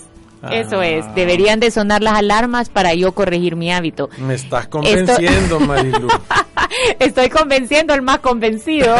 Eso 0.50 0.80
es, 0.80 1.04
ah. 1.04 1.12
deberían 1.14 1.60
de 1.60 1.70
sonar 1.70 2.02
las 2.02 2.14
alarmas 2.14 2.70
para 2.70 2.94
yo 2.94 3.12
corregir 3.12 3.56
mi 3.56 3.70
hábito. 3.72 4.08
Me 4.18 4.34
estás 4.34 4.68
convenciendo, 4.68 5.60
Marilu. 5.60 6.08
Estoy 6.98 7.28
convenciendo 7.28 7.92
al 7.92 8.00
más 8.00 8.20
convencido. 8.20 8.94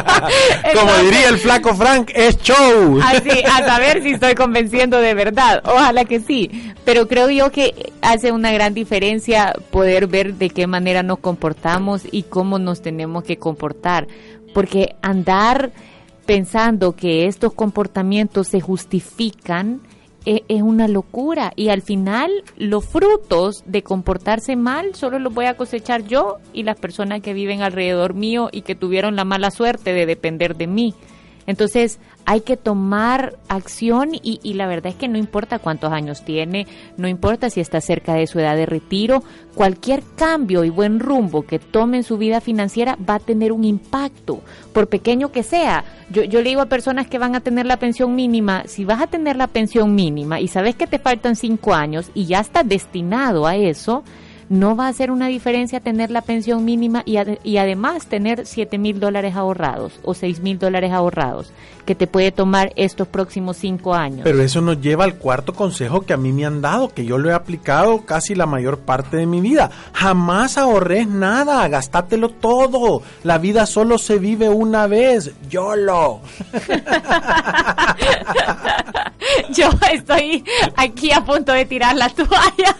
Como 0.74 0.92
diría 1.04 1.28
el 1.28 1.38
flaco 1.38 1.74
Frank, 1.74 2.10
es 2.14 2.38
show. 2.38 2.98
Así, 3.04 3.30
a 3.44 3.64
saber 3.64 4.02
si 4.02 4.12
estoy 4.12 4.34
convenciendo 4.34 4.98
de 5.00 5.14
verdad. 5.14 5.62
Ojalá 5.64 6.06
que 6.06 6.18
sí. 6.18 6.72
Pero 6.84 7.06
creo 7.06 7.30
yo 7.30 7.52
que 7.52 7.92
hace 8.02 8.32
una 8.32 8.50
gran 8.52 8.74
diferencia 8.74 9.54
poder 9.70 10.08
ver 10.08 10.34
de 10.34 10.50
qué 10.50 10.66
manera 10.66 11.04
nos 11.04 11.18
comportamos 11.18 12.02
y 12.10 12.24
cómo 12.24 12.58
nos 12.58 12.82
tenemos 12.82 13.22
que 13.22 13.36
comportar. 13.36 14.08
Porque 14.52 14.96
andar 15.02 15.70
pensando 16.24 16.96
que 16.96 17.26
estos 17.26 17.52
comportamientos 17.54 18.48
se 18.48 18.60
justifican, 18.60 19.80
es, 20.24 20.40
es, 20.48 20.62
una 20.62 20.88
locura 20.88 21.52
y 21.54 21.68
al 21.68 21.82
final 21.82 22.30
los 22.56 22.84
frutos 22.86 23.62
de 23.66 23.82
comportarse 23.82 24.56
mal 24.56 24.94
solo 24.94 25.18
los 25.18 25.34
voy 25.34 25.44
a 25.44 25.56
cosechar 25.56 26.04
yo 26.04 26.38
y 26.54 26.62
las 26.62 26.80
personas 26.80 27.20
que 27.20 27.34
viven 27.34 27.60
alrededor 27.60 28.14
mío 28.14 28.48
y 28.50 28.62
que 28.62 28.74
tuvieron 28.74 29.16
la 29.16 29.24
mala 29.24 29.50
suerte 29.50 29.92
de 29.92 30.06
depender 30.06 30.56
de 30.56 30.66
mí. 30.66 30.94
Entonces 31.46 31.98
hay 32.26 32.40
que 32.40 32.56
tomar 32.56 33.36
acción 33.48 34.14
y, 34.14 34.40
y, 34.42 34.54
la 34.54 34.66
verdad 34.66 34.92
es 34.92 34.98
que 34.98 35.08
no 35.08 35.18
importa 35.18 35.58
cuántos 35.58 35.92
años 35.92 36.24
tiene, 36.24 36.66
no 36.96 37.06
importa 37.06 37.50
si 37.50 37.60
está 37.60 37.80
cerca 37.80 38.14
de 38.14 38.26
su 38.26 38.38
edad 38.38 38.56
de 38.56 38.64
retiro, 38.64 39.22
cualquier 39.54 40.02
cambio 40.16 40.64
y 40.64 40.70
buen 40.70 41.00
rumbo 41.00 41.42
que 41.42 41.58
tome 41.58 41.98
en 41.98 42.02
su 42.02 42.16
vida 42.16 42.40
financiera 42.40 42.96
va 43.08 43.16
a 43.16 43.20
tener 43.20 43.52
un 43.52 43.64
impacto, 43.64 44.40
por 44.72 44.88
pequeño 44.88 45.32
que 45.32 45.42
sea. 45.42 45.84
Yo, 46.10 46.22
yo 46.24 46.40
le 46.40 46.48
digo 46.48 46.62
a 46.62 46.66
personas 46.66 47.06
que 47.08 47.18
van 47.18 47.34
a 47.34 47.40
tener 47.40 47.66
la 47.66 47.78
pensión 47.78 48.14
mínima, 48.14 48.64
si 48.66 48.84
vas 48.84 49.02
a 49.02 49.06
tener 49.06 49.36
la 49.36 49.48
pensión 49.48 49.94
mínima 49.94 50.40
y 50.40 50.48
sabes 50.48 50.76
que 50.76 50.86
te 50.86 50.98
faltan 50.98 51.36
cinco 51.36 51.74
años 51.74 52.10
y 52.14 52.24
ya 52.24 52.40
estás 52.40 52.66
destinado 52.66 53.46
a 53.46 53.56
eso, 53.56 54.02
no 54.48 54.76
va 54.76 54.86
a 54.86 54.90
hacer 54.90 55.10
una 55.10 55.28
diferencia 55.28 55.80
tener 55.80 56.10
la 56.10 56.22
pensión 56.22 56.64
mínima 56.64 57.02
y, 57.04 57.16
ad 57.16 57.38
y 57.42 57.58
además 57.58 58.06
tener 58.06 58.46
7 58.46 58.78
mil 58.78 59.00
dólares 59.00 59.34
ahorrados 59.34 59.98
o 60.02 60.14
6 60.14 60.40
mil 60.40 60.58
dólares 60.58 60.92
ahorrados 60.92 61.52
que 61.84 61.94
te 61.94 62.06
puede 62.06 62.32
tomar 62.32 62.72
estos 62.76 63.08
próximos 63.08 63.58
cinco 63.58 63.94
años. 63.94 64.20
Pero 64.24 64.42
eso 64.42 64.60
nos 64.60 64.80
lleva 64.80 65.04
al 65.04 65.16
cuarto 65.16 65.52
consejo 65.52 66.02
que 66.02 66.12
a 66.12 66.16
mí 66.16 66.32
me 66.32 66.46
han 66.46 66.60
dado, 66.60 66.88
que 66.88 67.04
yo 67.04 67.18
lo 67.18 67.30
he 67.30 67.34
aplicado 67.34 68.04
casi 68.04 68.34
la 68.34 68.46
mayor 68.46 68.78
parte 68.78 69.18
de 69.18 69.26
mi 69.26 69.40
vida. 69.40 69.70
Jamás 69.92 70.58
ahorres 70.58 71.06
nada, 71.06 71.66
gastátelo 71.68 72.30
todo. 72.30 73.02
La 73.22 73.38
vida 73.38 73.66
solo 73.66 73.98
se 73.98 74.18
vive 74.18 74.48
una 74.48 74.86
vez. 74.86 75.32
YOLO. 75.48 76.20
yo 79.50 79.68
estoy 79.92 80.44
aquí 80.76 81.12
a 81.12 81.24
punto 81.24 81.52
de 81.52 81.64
tirar 81.66 81.96
la 81.96 82.08
toalla. 82.08 82.76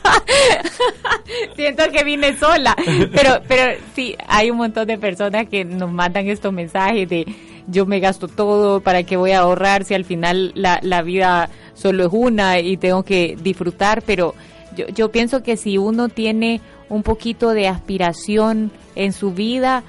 Siento 1.57 1.85
que 1.93 2.05
vine 2.05 2.37
sola. 2.37 2.77
Pero, 3.13 3.41
pero 3.47 3.79
sí, 3.95 4.17
hay 4.27 4.51
un 4.51 4.57
montón 4.57 4.87
de 4.87 4.99
personas 4.99 5.49
que 5.49 5.65
nos 5.65 5.91
mandan 5.91 6.29
estos 6.29 6.53
mensajes 6.53 7.09
de 7.09 7.27
yo 7.67 7.87
me 7.87 8.01
gasto 8.01 8.29
todo, 8.29 8.81
¿para 8.81 9.05
qué 9.05 9.17
voy 9.17 9.33
a 9.33 9.41
ahorrar 9.41 9.85
si 9.85 9.95
al 9.95 10.05
final 10.05 10.53
la, 10.55 10.81
la 10.83 11.03
vida 11.03 11.49
solo 11.75 12.07
es 12.07 12.13
una 12.13 12.61
y 12.61 12.77
tengo 12.77 13.05
que 13.05 13.37
disfrutar? 13.41 14.03
Pero 14.03 14.35
yo, 14.77 14.87
yo 14.89 15.11
pienso 15.11 15.43
que 15.43 15.57
si 15.57 15.79
uno 15.79 16.09
tiene 16.09 16.61
un 16.89 17.03
poquito 17.03 17.51
de 17.51 17.69
aspiración 17.69 18.71
en 18.97 19.13
su 19.13 19.33
vida, 19.33 19.83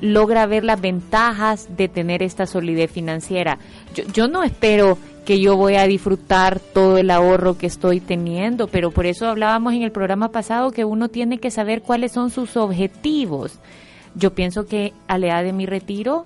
logra 0.00 0.46
ver 0.46 0.64
las 0.64 0.80
ventajas 0.80 1.68
de 1.76 1.88
tener 1.88 2.22
esta 2.22 2.46
solidez 2.46 2.90
financiera. 2.90 3.58
Yo, 3.94 4.04
yo 4.12 4.28
no 4.28 4.42
espero 4.42 4.98
que 5.28 5.40
yo 5.40 5.58
voy 5.58 5.74
a 5.74 5.86
disfrutar 5.86 6.58
todo 6.58 6.96
el 6.96 7.10
ahorro 7.10 7.58
que 7.58 7.66
estoy 7.66 8.00
teniendo, 8.00 8.66
pero 8.66 8.90
por 8.92 9.04
eso 9.04 9.28
hablábamos 9.28 9.74
en 9.74 9.82
el 9.82 9.92
programa 9.92 10.30
pasado 10.30 10.70
que 10.70 10.86
uno 10.86 11.10
tiene 11.10 11.36
que 11.36 11.50
saber 11.50 11.82
cuáles 11.82 12.12
son 12.12 12.30
sus 12.30 12.56
objetivos. 12.56 13.58
Yo 14.14 14.32
pienso 14.32 14.64
que 14.64 14.94
a 15.06 15.18
la 15.18 15.26
edad 15.26 15.44
de 15.44 15.52
mi 15.52 15.66
retiro 15.66 16.24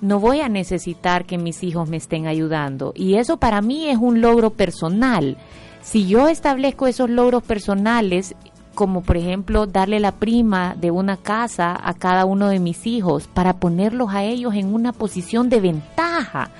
no 0.00 0.18
voy 0.18 0.40
a 0.40 0.48
necesitar 0.48 1.26
que 1.26 1.36
mis 1.36 1.62
hijos 1.62 1.90
me 1.90 1.98
estén 1.98 2.26
ayudando 2.26 2.94
y 2.96 3.16
eso 3.16 3.36
para 3.36 3.60
mí 3.60 3.90
es 3.90 3.98
un 3.98 4.22
logro 4.22 4.48
personal. 4.48 5.36
Si 5.82 6.06
yo 6.06 6.28
establezco 6.28 6.86
esos 6.86 7.10
logros 7.10 7.42
personales, 7.42 8.34
como 8.74 9.02
por 9.02 9.18
ejemplo 9.18 9.66
darle 9.66 10.00
la 10.00 10.12
prima 10.12 10.74
de 10.74 10.90
una 10.90 11.18
casa 11.18 11.78
a 11.78 11.92
cada 11.92 12.24
uno 12.24 12.48
de 12.48 12.60
mis 12.60 12.86
hijos 12.86 13.28
para 13.28 13.58
ponerlos 13.58 14.14
a 14.14 14.24
ellos 14.24 14.54
en 14.54 14.72
una 14.72 14.94
posición 14.94 15.50
de 15.50 15.60
ventaja, 15.60 16.50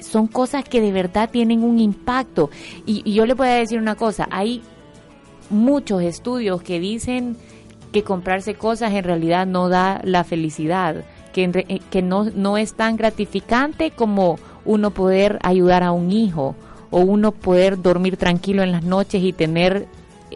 son 0.00 0.26
cosas 0.26 0.64
que 0.64 0.80
de 0.80 0.92
verdad 0.92 1.30
tienen 1.30 1.62
un 1.62 1.78
impacto. 1.78 2.50
Y, 2.86 3.02
y 3.04 3.14
yo 3.14 3.26
le 3.26 3.34
voy 3.34 3.48
a 3.48 3.54
decir 3.54 3.78
una 3.78 3.94
cosa, 3.94 4.28
hay 4.30 4.62
muchos 5.50 6.02
estudios 6.02 6.62
que 6.62 6.80
dicen 6.80 7.36
que 7.92 8.02
comprarse 8.02 8.54
cosas 8.54 8.92
en 8.92 9.04
realidad 9.04 9.46
no 9.46 9.68
da 9.68 10.00
la 10.04 10.24
felicidad, 10.24 11.04
que, 11.32 11.80
que 11.90 12.02
no, 12.02 12.24
no 12.24 12.58
es 12.58 12.74
tan 12.74 12.96
gratificante 12.96 13.90
como 13.90 14.38
uno 14.64 14.90
poder 14.90 15.38
ayudar 15.42 15.82
a 15.82 15.92
un 15.92 16.12
hijo 16.12 16.54
o 16.90 17.00
uno 17.00 17.32
poder 17.32 17.80
dormir 17.80 18.16
tranquilo 18.16 18.62
en 18.62 18.72
las 18.72 18.84
noches 18.84 19.22
y 19.22 19.32
tener 19.32 19.86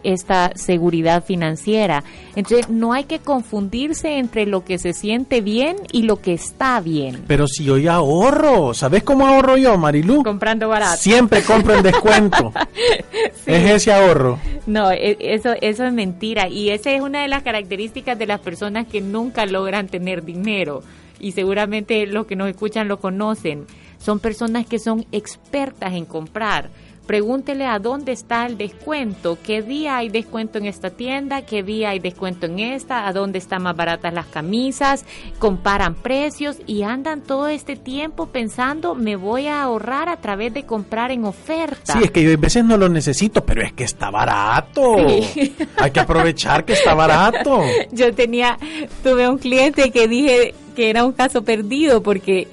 esta 0.03 0.51
seguridad 0.55 1.23
financiera. 1.23 2.03
Entonces, 2.35 2.69
no 2.69 2.93
hay 2.93 3.03
que 3.03 3.19
confundirse 3.19 4.17
entre 4.17 4.45
lo 4.45 4.63
que 4.63 4.77
se 4.77 4.93
siente 4.93 5.41
bien 5.41 5.77
y 5.91 6.03
lo 6.03 6.17
que 6.21 6.33
está 6.33 6.79
bien. 6.81 7.23
Pero 7.27 7.47
si 7.47 7.63
yo 7.63 7.77
ya 7.77 7.95
ahorro, 7.95 8.73
¿sabes 8.73 9.03
cómo 9.03 9.27
ahorro 9.27 9.57
yo, 9.57 9.77
Marilu? 9.77 10.23
Comprando 10.23 10.69
barato. 10.69 10.97
Siempre 10.97 11.43
compro 11.43 11.75
en 11.75 11.83
descuento. 11.83 12.51
sí. 12.73 13.51
Es 13.51 13.69
ese 13.69 13.93
ahorro. 13.93 14.39
No, 14.65 14.91
eso, 14.91 15.53
eso 15.61 15.85
es 15.85 15.93
mentira. 15.93 16.47
Y 16.47 16.69
esa 16.69 16.91
es 16.91 17.01
una 17.01 17.21
de 17.21 17.27
las 17.27 17.43
características 17.43 18.17
de 18.17 18.25
las 18.25 18.39
personas 18.39 18.87
que 18.87 19.01
nunca 19.01 19.45
logran 19.45 19.87
tener 19.87 20.23
dinero. 20.23 20.81
Y 21.19 21.31
seguramente 21.31 22.05
los 22.05 22.25
que 22.25 22.35
nos 22.35 22.49
escuchan 22.49 22.87
lo 22.87 22.99
conocen. 22.99 23.65
Son 23.97 24.19
personas 24.19 24.65
que 24.65 24.79
son 24.79 25.05
expertas 25.11 25.93
en 25.93 26.05
comprar 26.05 26.69
pregúntele 27.05 27.65
a 27.65 27.79
dónde 27.79 28.11
está 28.11 28.45
el 28.45 28.57
descuento, 28.57 29.37
qué 29.43 29.61
día 29.61 29.97
hay 29.97 30.09
descuento 30.09 30.57
en 30.57 30.65
esta 30.65 30.89
tienda, 30.89 31.43
qué 31.43 31.63
día 31.63 31.89
hay 31.89 31.99
descuento 31.99 32.45
en 32.45 32.59
esta, 32.59 33.07
a 33.07 33.13
dónde 33.13 33.39
están 33.39 33.63
más 33.63 33.75
baratas 33.75 34.13
las 34.13 34.27
camisas, 34.27 35.05
comparan 35.39 35.95
precios 35.95 36.57
y 36.65 36.83
andan 36.83 37.21
todo 37.21 37.47
este 37.47 37.75
tiempo 37.75 38.27
pensando 38.27 38.95
me 38.95 39.15
voy 39.15 39.47
a 39.47 39.63
ahorrar 39.63 40.09
a 40.09 40.17
través 40.17 40.53
de 40.53 40.63
comprar 40.63 41.11
en 41.11 41.25
oferta. 41.25 41.93
Sí, 41.93 41.99
es 42.03 42.11
que 42.11 42.23
yo 42.23 42.33
a 42.33 42.37
veces 42.37 42.63
no 42.63 42.77
lo 42.77 42.89
necesito, 42.89 43.45
pero 43.45 43.61
es 43.61 43.73
que 43.73 43.83
está 43.83 44.09
barato. 44.09 44.95
Sí. 45.07 45.55
Hay 45.77 45.91
que 45.91 45.99
aprovechar 45.99 46.65
que 46.65 46.73
está 46.73 46.93
barato. 46.93 47.61
Yo 47.91 48.13
tenía, 48.13 48.57
tuve 49.03 49.27
un 49.27 49.37
cliente 49.37 49.91
que 49.91 50.07
dije 50.07 50.53
que 50.75 50.89
era 50.89 51.05
un 51.05 51.11
caso 51.11 51.43
perdido 51.43 52.01
porque 52.01 52.47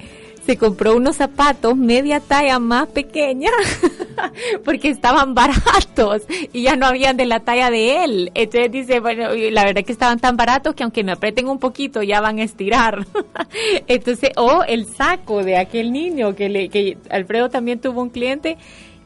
se 0.45 0.57
compró 0.57 0.95
unos 0.95 1.17
zapatos 1.17 1.75
media 1.75 2.19
talla 2.19 2.59
más 2.59 2.87
pequeña 2.89 3.51
porque 4.65 4.89
estaban 4.89 5.33
baratos 5.33 6.23
y 6.53 6.63
ya 6.63 6.75
no 6.75 6.85
habían 6.85 7.17
de 7.17 7.25
la 7.25 7.39
talla 7.39 7.69
de 7.69 8.03
él. 8.03 8.31
Entonces 8.33 8.71
dice, 8.71 8.99
bueno, 8.99 9.29
la 9.33 9.65
verdad 9.65 9.83
que 9.83 9.91
estaban 9.91 10.19
tan 10.19 10.37
baratos 10.37 10.75
que 10.75 10.83
aunque 10.83 11.03
me 11.03 11.11
aprieten 11.11 11.47
un 11.47 11.59
poquito 11.59 12.03
ya 12.03 12.21
van 12.21 12.39
a 12.39 12.43
estirar. 12.43 13.05
Entonces, 13.87 14.31
o 14.37 14.63
el 14.63 14.85
saco 14.85 15.43
de 15.43 15.57
aquel 15.57 15.91
niño 15.91 16.35
que 16.35 16.49
le, 16.49 16.69
que 16.69 16.97
Alfredo 17.09 17.49
también 17.49 17.79
tuvo 17.79 18.01
un 18.01 18.09
cliente 18.09 18.57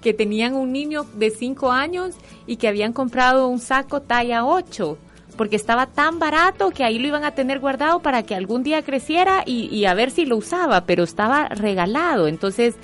que 0.02 0.14
tenían 0.14 0.54
un 0.54 0.72
niño 0.72 1.06
de 1.16 1.32
5 1.32 1.72
años 1.72 2.16
y 2.46 2.58
que 2.58 2.68
habían 2.68 2.94
comprado 2.94 3.48
un 3.48 3.60
saco 3.60 4.02
talla 4.02 4.46
8 4.46 4.98
porque 5.36 5.56
estaba 5.56 5.88
tan 5.88 6.20
barato 6.20 6.72
que 6.72 6.84
ahí 6.84 7.00
lo 7.00 7.08
iban 7.08 7.24
a 7.24 7.32
tener 7.32 7.60
guardado 7.60 8.00
para 8.00 8.24
que 8.24 8.36
algún 8.36 8.64
día 8.64 8.82
creciera 8.84 9.44
y, 9.46 9.86
a 9.86 9.94
ver 9.94 10.12
si 10.12 10.26
lo 10.26 10.38
usaba, 10.38 10.86
pero 10.86 11.04
estaba 11.04 11.50
regalado. 11.50 12.28
Entonces, 12.28 12.76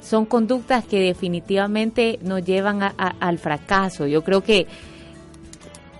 son 0.00 0.24
conductas 0.26 0.84
que 0.84 1.00
definitivamente 1.00 2.18
nos 2.22 2.44
llevan 2.44 2.82
a, 2.82 2.88
al 3.20 3.38
fracaso. 3.38 4.06
Yo 4.06 4.24
creo 4.24 4.42
que 4.42 4.66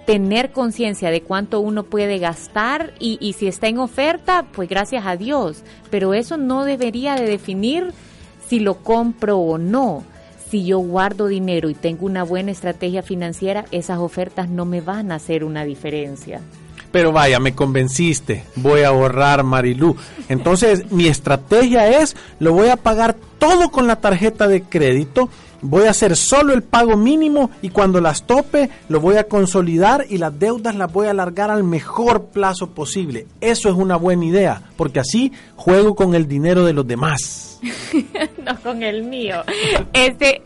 tener 0.07 0.53
conciencia 0.53 1.11
de 1.11 1.23
cuánto 1.23 1.61
uno 1.61 1.83
puede 1.83 2.19
gastar 2.19 2.95
y, 2.99 3.19
y 3.21 3.35
si 3.35 3.47
está 3.47 3.69
en 3.69 3.79
oferta, 3.79 4.47
pues 4.53 4.69
gracias 4.69 5.05
a 5.07 5.17
Dios, 5.17 5.63
pero 5.91 6.15
eso 6.15 6.37
no 6.37 6.65
debería 6.65 7.15
de 7.15 7.27
definir 7.27 7.93
si 8.47 8.61
lo 8.61 8.83
compro 8.83 9.39
o 9.39 9.59
no 9.59 10.05
si 10.51 10.65
yo 10.65 10.79
guardo 10.79 11.27
dinero 11.27 11.69
y 11.69 11.75
tengo 11.75 12.07
una 12.07 12.23
buena 12.23 12.51
estrategia 12.51 13.03
financiera, 13.03 13.67
esas 13.71 13.99
ofertas 13.99 14.49
no 14.49 14.65
me 14.65 14.81
van 14.81 15.13
a 15.13 15.17
hacer 15.17 15.45
una 15.45 15.65
diferencia. 15.65 16.41
Pero 16.91 17.13
vaya, 17.13 17.39
me 17.39 17.55
convenciste, 17.55 18.45
voy 18.57 18.81
a 18.81 18.89
ahorrar 18.89 19.45
Marilú. 19.45 19.97
Entonces 20.29 20.91
mi 20.91 21.07
estrategia 21.07 22.01
es, 22.01 22.17
lo 22.41 22.53
voy 22.53 22.69
a 22.69 22.77
pagar 22.77 23.15
todo 23.39 23.71
con 23.71 23.87
la 23.87 23.97
tarjeta 23.97 24.49
de 24.49 24.63
crédito, 24.63 25.29
voy 25.61 25.85
a 25.85 25.91
hacer 25.91 26.17
solo 26.17 26.53
el 26.53 26.63
pago 26.63 26.97
mínimo 26.97 27.51
y 27.63 27.71
cuando 27.71 28.01
las 28.01 28.23
tope 28.27 28.71
lo 28.89 29.01
voy 29.01 29.17
a 29.17 29.25
consolidar 29.25 30.07
y 30.09 30.19
las 30.19 30.39
deudas 30.39 30.75
las 30.75 30.93
voy 30.93 31.09
a 31.09 31.11
alargar 31.11 31.51
al 31.51 31.65
mejor 31.65 32.27
plazo 32.27 32.71
posible. 32.71 33.27
Eso 33.41 33.69
es 33.69 33.75
una 33.75 33.97
buena 33.97 34.25
idea, 34.25 34.63
porque 34.77 35.01
así 35.01 35.33
juego 35.57 35.95
con 35.95 36.15
el 36.15 36.27
dinero 36.27 36.65
de 36.65 36.73
los 36.73 36.87
demás. 36.87 37.48
no 38.45 38.61
con 38.61 38.83
el 38.83 39.03
mío. 39.03 39.43
Este, 39.93 40.43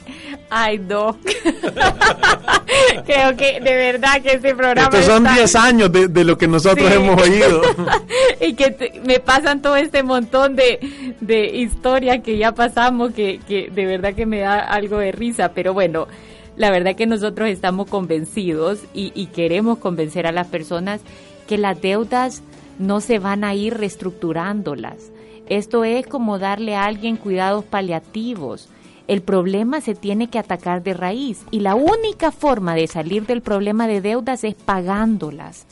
ay, 0.50 0.78
no. 0.78 1.16
Creo 3.06 3.36
que 3.36 3.60
de 3.60 3.74
verdad 3.74 4.22
que 4.22 4.34
este 4.34 4.54
programa. 4.54 4.88
Estos 4.88 5.04
son 5.04 5.24
10 5.24 5.38
está... 5.38 5.64
años 5.64 5.92
de, 5.92 6.08
de, 6.08 6.24
lo 6.24 6.38
que 6.38 6.48
nosotros 6.48 6.88
sí. 6.88 6.94
hemos 6.94 7.20
oído. 7.20 7.62
y 8.40 8.54
que 8.54 8.70
te, 8.70 9.00
me 9.04 9.20
pasan 9.20 9.62
todo 9.62 9.76
este 9.76 10.02
montón 10.02 10.56
de, 10.56 11.14
de 11.20 11.46
historia 11.56 12.22
que 12.22 12.38
ya 12.38 12.52
pasamos, 12.52 13.12
que, 13.12 13.40
que 13.46 13.70
de 13.70 13.86
verdad 13.86 14.14
que 14.14 14.26
me 14.26 14.40
da 14.40 14.58
algo 14.60 14.98
de 14.98 15.12
risa. 15.12 15.52
Pero 15.54 15.74
bueno, 15.74 16.08
la 16.56 16.70
verdad 16.70 16.94
que 16.96 17.06
nosotros 17.06 17.48
estamos 17.48 17.88
convencidos 17.88 18.80
y, 18.94 19.12
y 19.14 19.26
queremos 19.26 19.78
convencer 19.78 20.26
a 20.26 20.32
las 20.32 20.46
personas 20.46 21.00
que 21.46 21.58
las 21.58 21.80
deudas 21.80 22.42
no 22.78 23.00
se 23.00 23.18
van 23.18 23.44
a 23.44 23.54
ir 23.54 23.74
reestructurándolas 23.74 25.11
Esto 25.48 25.84
es 25.84 26.06
como 26.06 26.38
darle 26.38 26.76
a 26.76 26.84
alguien 26.84 27.16
cuidados 27.16 27.64
paliativos. 27.64 28.68
El 29.08 29.22
problema 29.22 29.80
se 29.80 29.94
tiene 29.94 30.28
que 30.28 30.38
atacar 30.38 30.82
de 30.82 30.94
raíz 30.94 31.44
y 31.50 31.60
la 31.60 31.74
única 31.74 32.30
forma 32.30 32.74
de 32.74 32.86
salir 32.86 33.26
del 33.26 33.42
problema 33.42 33.86
de 33.86 34.00
deudas 34.00 34.44
es 34.44 34.54
pagándolas. 34.54 35.66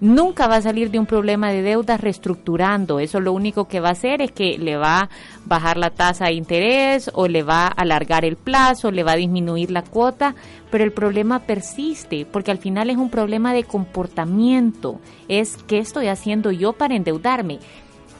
Nunca 0.00 0.48
va 0.48 0.56
a 0.56 0.62
salir 0.62 0.90
de 0.90 0.98
un 0.98 1.06
problema 1.06 1.50
de 1.50 1.62
deudas 1.62 2.00
reestructurando. 2.00 2.98
Eso 2.98 3.20
lo 3.20 3.32
único 3.32 3.68
que 3.68 3.80
va 3.80 3.88
a 3.88 3.92
hacer 3.92 4.20
es 4.20 4.32
que 4.32 4.58
le 4.58 4.76
va 4.76 5.02
a 5.02 5.08
bajar 5.46 5.76
la 5.76 5.90
tasa 5.90 6.26
de 6.26 6.32
interés 6.32 7.10
o 7.14 7.28
le 7.28 7.42
va 7.42 7.66
a 7.66 7.68
alargar 7.68 8.24
el 8.24 8.36
plazo, 8.36 8.90
le 8.90 9.04
va 9.04 9.12
a 9.12 9.16
disminuir 9.16 9.70
la 9.70 9.82
cuota, 9.82 10.34
pero 10.70 10.84
el 10.84 10.92
problema 10.92 11.38
persiste 11.38 12.26
porque 12.26 12.50
al 12.50 12.58
final 12.58 12.90
es 12.90 12.96
un 12.96 13.08
problema 13.08 13.54
de 13.54 13.64
comportamiento. 13.64 15.00
Es 15.28 15.56
qué 15.68 15.78
estoy 15.78 16.08
haciendo 16.08 16.50
yo 16.50 16.72
para 16.72 16.96
endeudarme. 16.96 17.60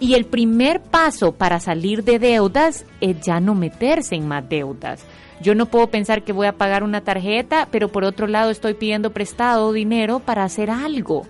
Y 0.05 0.13
el 0.13 0.27
primer 0.27 0.83
paso 0.83 1.33
para 1.33 1.61
salir 1.61 2.05
de 2.05 2.19
deudas 2.19 2.85
es 3.01 3.23
ya 3.23 3.41
no 3.41 3.55
meterse 3.55 4.15
en 4.15 4.29
más 4.29 4.47
deudas. 4.47 5.03
Yo 5.41 5.55
no 5.55 5.65
puedo 5.65 5.87
pensar 5.87 6.25
que 6.25 6.35
voy 6.35 6.47
a 6.47 6.59
pagar 6.59 6.83
una 6.83 7.01
tarjeta, 7.01 7.69
pero 7.71 7.89
por 7.89 8.05
otro 8.05 8.27
lado 8.27 8.51
estoy 8.51 8.75
pidiendo 8.75 9.15
prestado 9.15 9.73
dinero 9.73 10.19
para 10.19 10.45
hacer 10.45 10.69
algo. 10.69 11.27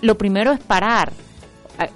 Lo 0.00 0.16
primero 0.16 0.52
es 0.52 0.60
parar. 0.60 1.12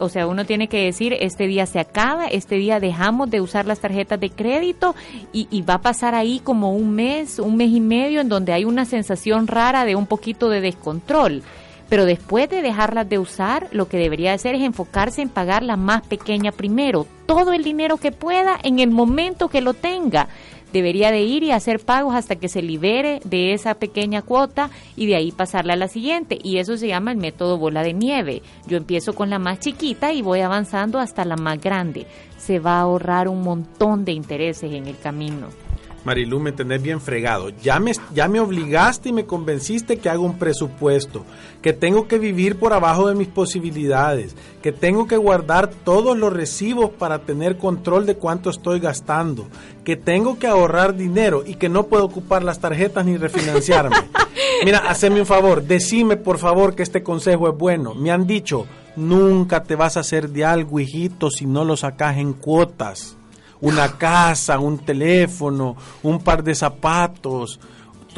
O 0.01 0.09
sea, 0.09 0.27
uno 0.27 0.45
tiene 0.45 0.67
que 0.67 0.87
decir, 0.87 1.17
este 1.21 1.47
día 1.47 1.67
se 1.67 1.79
acaba, 1.79 2.27
este 2.27 2.57
día 2.57 2.81
dejamos 2.81 3.31
de 3.31 3.41
usar 3.41 3.65
las 3.65 3.79
tarjetas 3.79 4.19
de 4.19 4.31
crédito 4.31 4.97
y, 5.33 5.47
y 5.53 5.63
va 5.63 5.75
a 5.75 5.83
pasar 5.83 6.17
ahí 6.17 6.41
como 6.43 6.73
un 6.73 6.97
mes, 6.97 7.39
un 7.39 7.55
mes 7.55 7.71
y 7.71 7.81
medio 7.81 8.21
en 8.21 8.29
donde 8.29 8.53
hay 8.53 8.65
una 8.65 8.87
sensación 8.87 9.47
rara 9.47 9.85
de 9.85 9.95
un 9.95 10.09
poquito 10.09 10.49
de 10.49 10.63
descontrol 10.63 11.45
pero 11.89 12.05
después 12.05 12.49
de 12.51 12.63
dejarlas 12.63 13.09
de 13.09 13.19
usar, 13.19 13.69
lo 13.73 13.89
que 13.89 13.99
debería 13.99 14.33
hacer 14.33 14.55
es 14.55 14.63
enfocarse 14.63 15.23
en 15.23 15.29
pagar 15.29 15.63
la 15.63 15.77
más 15.77 16.07
pequeña 16.07 16.53
primero, 16.53 17.07
todo 17.27 17.53
el 17.53 17.63
dinero 17.63 17.97
que 17.97 18.13
pueda 18.13 18.59
en 18.63 18.79
el 18.79 18.91
momento 18.91 19.49
que 19.49 19.61
lo 19.61 19.75
tenga. 19.75 20.29
Debería 20.73 21.11
de 21.11 21.23
ir 21.23 21.43
y 21.43 21.53
hacer 21.53 21.79
pagos 21.79 22.15
hasta 22.15 22.37
que 22.37 22.49
se 22.49 22.61
libere 22.61 23.21
de 23.25 23.55
esa 23.55 23.75
pequeña 23.75 24.23
cuota 24.23 24.69
y 24.97 25.07
de 25.07 25.17
ahí 25.17 25.33
pasarla 25.33 25.75
a 25.75 25.77
la 25.77 25.89
siguiente. 25.89 26.39
Y 26.43 26.59
eso 26.59 26.77
se 26.77 26.89
llama 26.89 27.13
el 27.13 27.19
método 27.19 27.57
bola 27.57 27.83
de 27.83 27.95
nieve. 27.95 28.43
Yo 28.67 28.77
empiezo 28.77 29.15
con 29.15 29.31
la 29.31 29.39
más 29.39 29.61
chiquita 29.61 30.13
y 30.13 30.23
voy 30.23 30.41
avanzando 30.41 30.99
hasta 30.99 31.25
la 31.25 31.37
más 31.37 31.61
grande. 31.61 32.07
Se 32.37 32.59
va 32.59 32.79
a 32.79 32.81
ahorrar 32.81 33.29
un 33.29 33.43
montón 33.43 34.05
de 34.05 34.13
intereses 34.13 34.71
en 34.73 34.87
el 34.87 34.99
camino. 34.99 35.66
Marilu, 36.07 36.39
me 36.39 36.53
tenés 36.53 36.81
bien 36.81 37.01
fregado. 37.01 37.49
Ya 37.49 37.81
me, 37.81 37.91
ya 38.15 38.29
me 38.29 38.39
obligaste 38.39 39.09
y 39.09 39.13
me 39.13 39.27
convenciste 39.27 39.99
que 39.99 40.09
hago 40.09 40.25
un 40.25 40.39
presupuesto, 40.39 41.27
que 41.63 41.73
tengo 41.73 42.07
que 42.07 42.21
vivir 42.21 42.61
por 42.61 42.73
abajo 42.73 43.09
de 43.09 43.17
mis 43.17 43.27
posibilidades, 43.27 44.37
que 44.63 44.71
tengo 44.71 45.09
que 45.09 45.17
guardar 45.17 45.69
todos 45.69 46.17
los 46.17 46.33
recibos 46.33 46.91
para 46.91 47.19
tener 47.23 47.59
control 47.59 48.07
de 48.07 48.15
cuánto 48.15 48.51
estoy 48.51 48.79
gastando, 48.79 49.49
que 49.83 49.97
tengo 49.97 50.39
que 50.39 50.47
ahorrar 50.47 50.97
dinero 50.97 51.43
y 51.45 51.57
que 51.57 51.69
no 51.69 51.87
puedo 51.87 52.05
ocupar 52.05 52.45
las 52.45 52.61
tarjetas 52.61 53.05
ni 53.05 53.17
refinanciarme. 53.17 53.97
Mira, 54.65 54.79
haceme 54.89 55.19
un 55.19 55.27
favor, 55.27 55.65
decime 55.65 56.17
por 56.17 56.39
favor 56.39 56.77
que 56.77 56.85
este 56.85 57.03
consejo 57.03 57.49
es 57.49 57.59
bueno. 57.59 57.97
Me 57.97 58.13
han 58.13 58.29
dicho, 58.29 58.67
nunca 58.95 59.65
te 59.65 59.75
vas 59.75 59.97
a 59.97 60.01
hacer 60.01 60.29
de 60.29 60.45
algo, 60.45 60.79
hijito, 60.79 61.33
si 61.33 61.47
no 61.47 61.65
lo 61.65 61.77
sacas 61.77 62.17
en 62.19 62.33
cuotas 62.33 63.17
una 63.61 63.93
casa, 63.99 64.59
un 64.59 64.79
teléfono, 64.79 65.77
un 66.03 66.19
par 66.21 66.43
de 66.45 66.55
zapatos. 66.55 67.59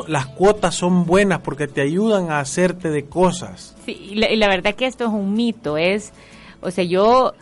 Las 0.06 0.26
cuotas 0.26 0.74
son 0.76 1.06
buenas 1.06 1.40
porque 1.40 1.66
te 1.66 1.80
ayudan 1.80 2.30
a 2.30 2.38
hacerte 2.40 2.88
de 2.90 3.06
cosas. 3.06 3.74
Sí, 3.84 3.92
y 4.12 4.14
la, 4.14 4.30
y 4.30 4.36
la 4.36 4.46
verdad 4.48 4.74
que 4.74 4.86
esto 4.86 5.04
es 5.04 5.10
un 5.10 5.34
mito, 5.34 5.76
es, 5.76 6.12
o 6.60 6.70
sea, 6.70 6.84
yo 6.84 7.32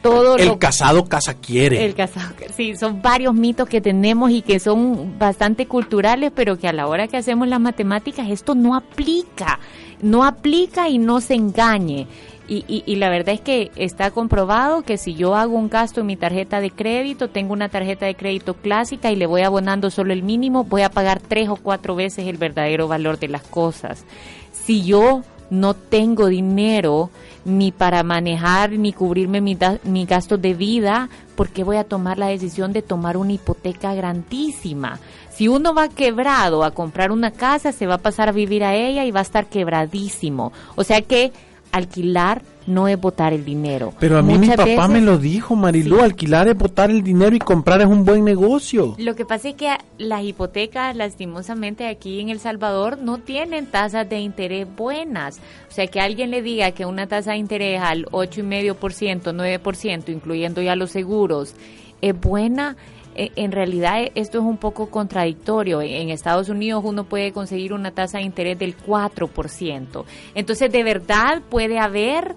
todo 0.00 0.36
el 0.36 0.46
lo- 0.48 0.58
casado 0.58 1.04
casa 1.04 1.34
quiere. 1.34 1.84
el 1.84 1.94
casado, 1.94 2.34
sí, 2.56 2.74
son 2.76 3.02
varios 3.02 3.34
mitos 3.34 3.68
que 3.68 3.82
tenemos 3.82 4.30
y 4.30 4.40
que 4.40 4.58
son 4.58 5.18
bastante 5.18 5.66
culturales, 5.66 6.32
pero 6.34 6.56
que 6.56 6.66
a 6.68 6.72
la 6.72 6.86
hora 6.86 7.06
que 7.08 7.18
hacemos 7.18 7.46
las 7.48 7.60
matemáticas 7.60 8.30
esto 8.30 8.54
no 8.54 8.74
aplica, 8.74 9.60
no 10.00 10.24
aplica 10.24 10.88
y 10.88 10.96
no 10.96 11.20
se 11.20 11.34
engañe. 11.34 12.06
Y, 12.50 12.64
y, 12.66 12.82
y 12.84 12.96
la 12.96 13.08
verdad 13.10 13.34
es 13.36 13.40
que 13.40 13.70
está 13.76 14.10
comprobado 14.10 14.82
que 14.82 14.98
si 14.98 15.14
yo 15.14 15.36
hago 15.36 15.56
un 15.56 15.68
gasto 15.68 16.00
en 16.00 16.06
mi 16.06 16.16
tarjeta 16.16 16.60
de 16.60 16.72
crédito, 16.72 17.28
tengo 17.28 17.52
una 17.52 17.68
tarjeta 17.68 18.06
de 18.06 18.16
crédito 18.16 18.54
clásica 18.54 19.12
y 19.12 19.14
le 19.16 19.26
voy 19.26 19.42
abonando 19.42 19.88
solo 19.88 20.12
el 20.12 20.24
mínimo, 20.24 20.64
voy 20.64 20.82
a 20.82 20.90
pagar 20.90 21.20
tres 21.20 21.48
o 21.48 21.54
cuatro 21.54 21.94
veces 21.94 22.26
el 22.26 22.38
verdadero 22.38 22.88
valor 22.88 23.20
de 23.20 23.28
las 23.28 23.42
cosas. 23.44 24.04
Si 24.52 24.82
yo 24.82 25.22
no 25.48 25.74
tengo 25.74 26.26
dinero 26.26 27.10
ni 27.44 27.70
para 27.70 28.02
manejar 28.02 28.72
ni 28.72 28.92
cubrirme 28.92 29.40
mi, 29.40 29.54
da- 29.54 29.78
mi 29.84 30.04
gastos 30.04 30.42
de 30.42 30.54
vida, 30.54 31.08
¿por 31.36 31.50
qué 31.50 31.62
voy 31.62 31.76
a 31.76 31.84
tomar 31.84 32.18
la 32.18 32.26
decisión 32.26 32.72
de 32.72 32.82
tomar 32.82 33.16
una 33.16 33.32
hipoteca 33.32 33.94
grandísima? 33.94 34.98
Si 35.32 35.46
uno 35.46 35.72
va 35.72 35.88
quebrado 35.88 36.64
a 36.64 36.72
comprar 36.72 37.12
una 37.12 37.30
casa, 37.30 37.70
se 37.70 37.86
va 37.86 37.94
a 37.94 37.98
pasar 37.98 38.28
a 38.28 38.32
vivir 38.32 38.64
a 38.64 38.74
ella 38.74 39.04
y 39.04 39.12
va 39.12 39.20
a 39.20 39.22
estar 39.22 39.46
quebradísimo. 39.46 40.52
O 40.74 40.82
sea 40.84 41.00
que 41.02 41.32
alquilar 41.72 42.42
no 42.66 42.86
es 42.88 43.00
botar 43.00 43.32
el 43.32 43.44
dinero. 43.44 43.92
Pero 43.98 44.18
a 44.18 44.22
mí 44.22 44.38
mi 44.38 44.48
papá 44.50 44.86
me 44.86 45.00
lo 45.00 45.18
dijo, 45.18 45.56
Marilu, 45.56 45.96
Sí. 45.96 46.02
alquilar 46.02 46.46
es 46.48 46.56
botar 46.56 46.90
el 46.90 47.02
dinero 47.02 47.34
y 47.34 47.38
comprar 47.40 47.80
es 47.80 47.86
un 47.86 48.04
buen 48.04 48.24
negocio. 48.24 48.94
Lo 48.98 49.16
que 49.16 49.24
pasa 49.24 49.48
es 49.48 49.54
que 49.56 49.76
las 49.98 50.22
hipotecas, 50.22 50.94
lastimosamente, 50.94 51.88
aquí 51.88 52.20
en 52.20 52.28
El 52.28 52.38
Salvador 52.38 52.98
no 52.98 53.18
tienen 53.18 53.66
tasas 53.66 54.08
de 54.08 54.20
interés 54.20 54.66
buenas. 54.76 55.38
O 55.68 55.72
sea, 55.72 55.86
que 55.88 56.00
alguien 56.00 56.30
le 56.30 56.42
diga 56.42 56.70
que 56.72 56.86
una 56.86 57.06
tasa 57.08 57.32
de 57.32 57.38
interés 57.38 57.80
al 57.80 58.06
8,5%, 58.12 59.32
9%, 59.32 60.12
incluyendo 60.12 60.62
ya 60.62 60.76
los 60.76 60.90
seguros, 60.90 61.54
es 62.00 62.18
buena. 62.20 62.76
Eh, 63.20 63.32
En 63.36 63.52
realidad 63.52 64.02
eh, 64.02 64.12
esto 64.14 64.38
es 64.38 64.44
un 64.44 64.56
poco 64.56 64.90
contradictorio. 64.90 65.82
En 65.82 66.10
Estados 66.10 66.48
Unidos 66.48 66.82
uno 66.84 67.04
puede 67.04 67.32
conseguir 67.32 67.72
una 67.72 67.90
tasa 67.90 68.18
de 68.18 68.24
interés 68.24 68.58
del 68.58 68.76
4%. 68.76 70.04
Entonces, 70.34 70.72
de 70.72 70.82
verdad 70.82 71.42
puede 71.48 71.78
haber 71.78 72.34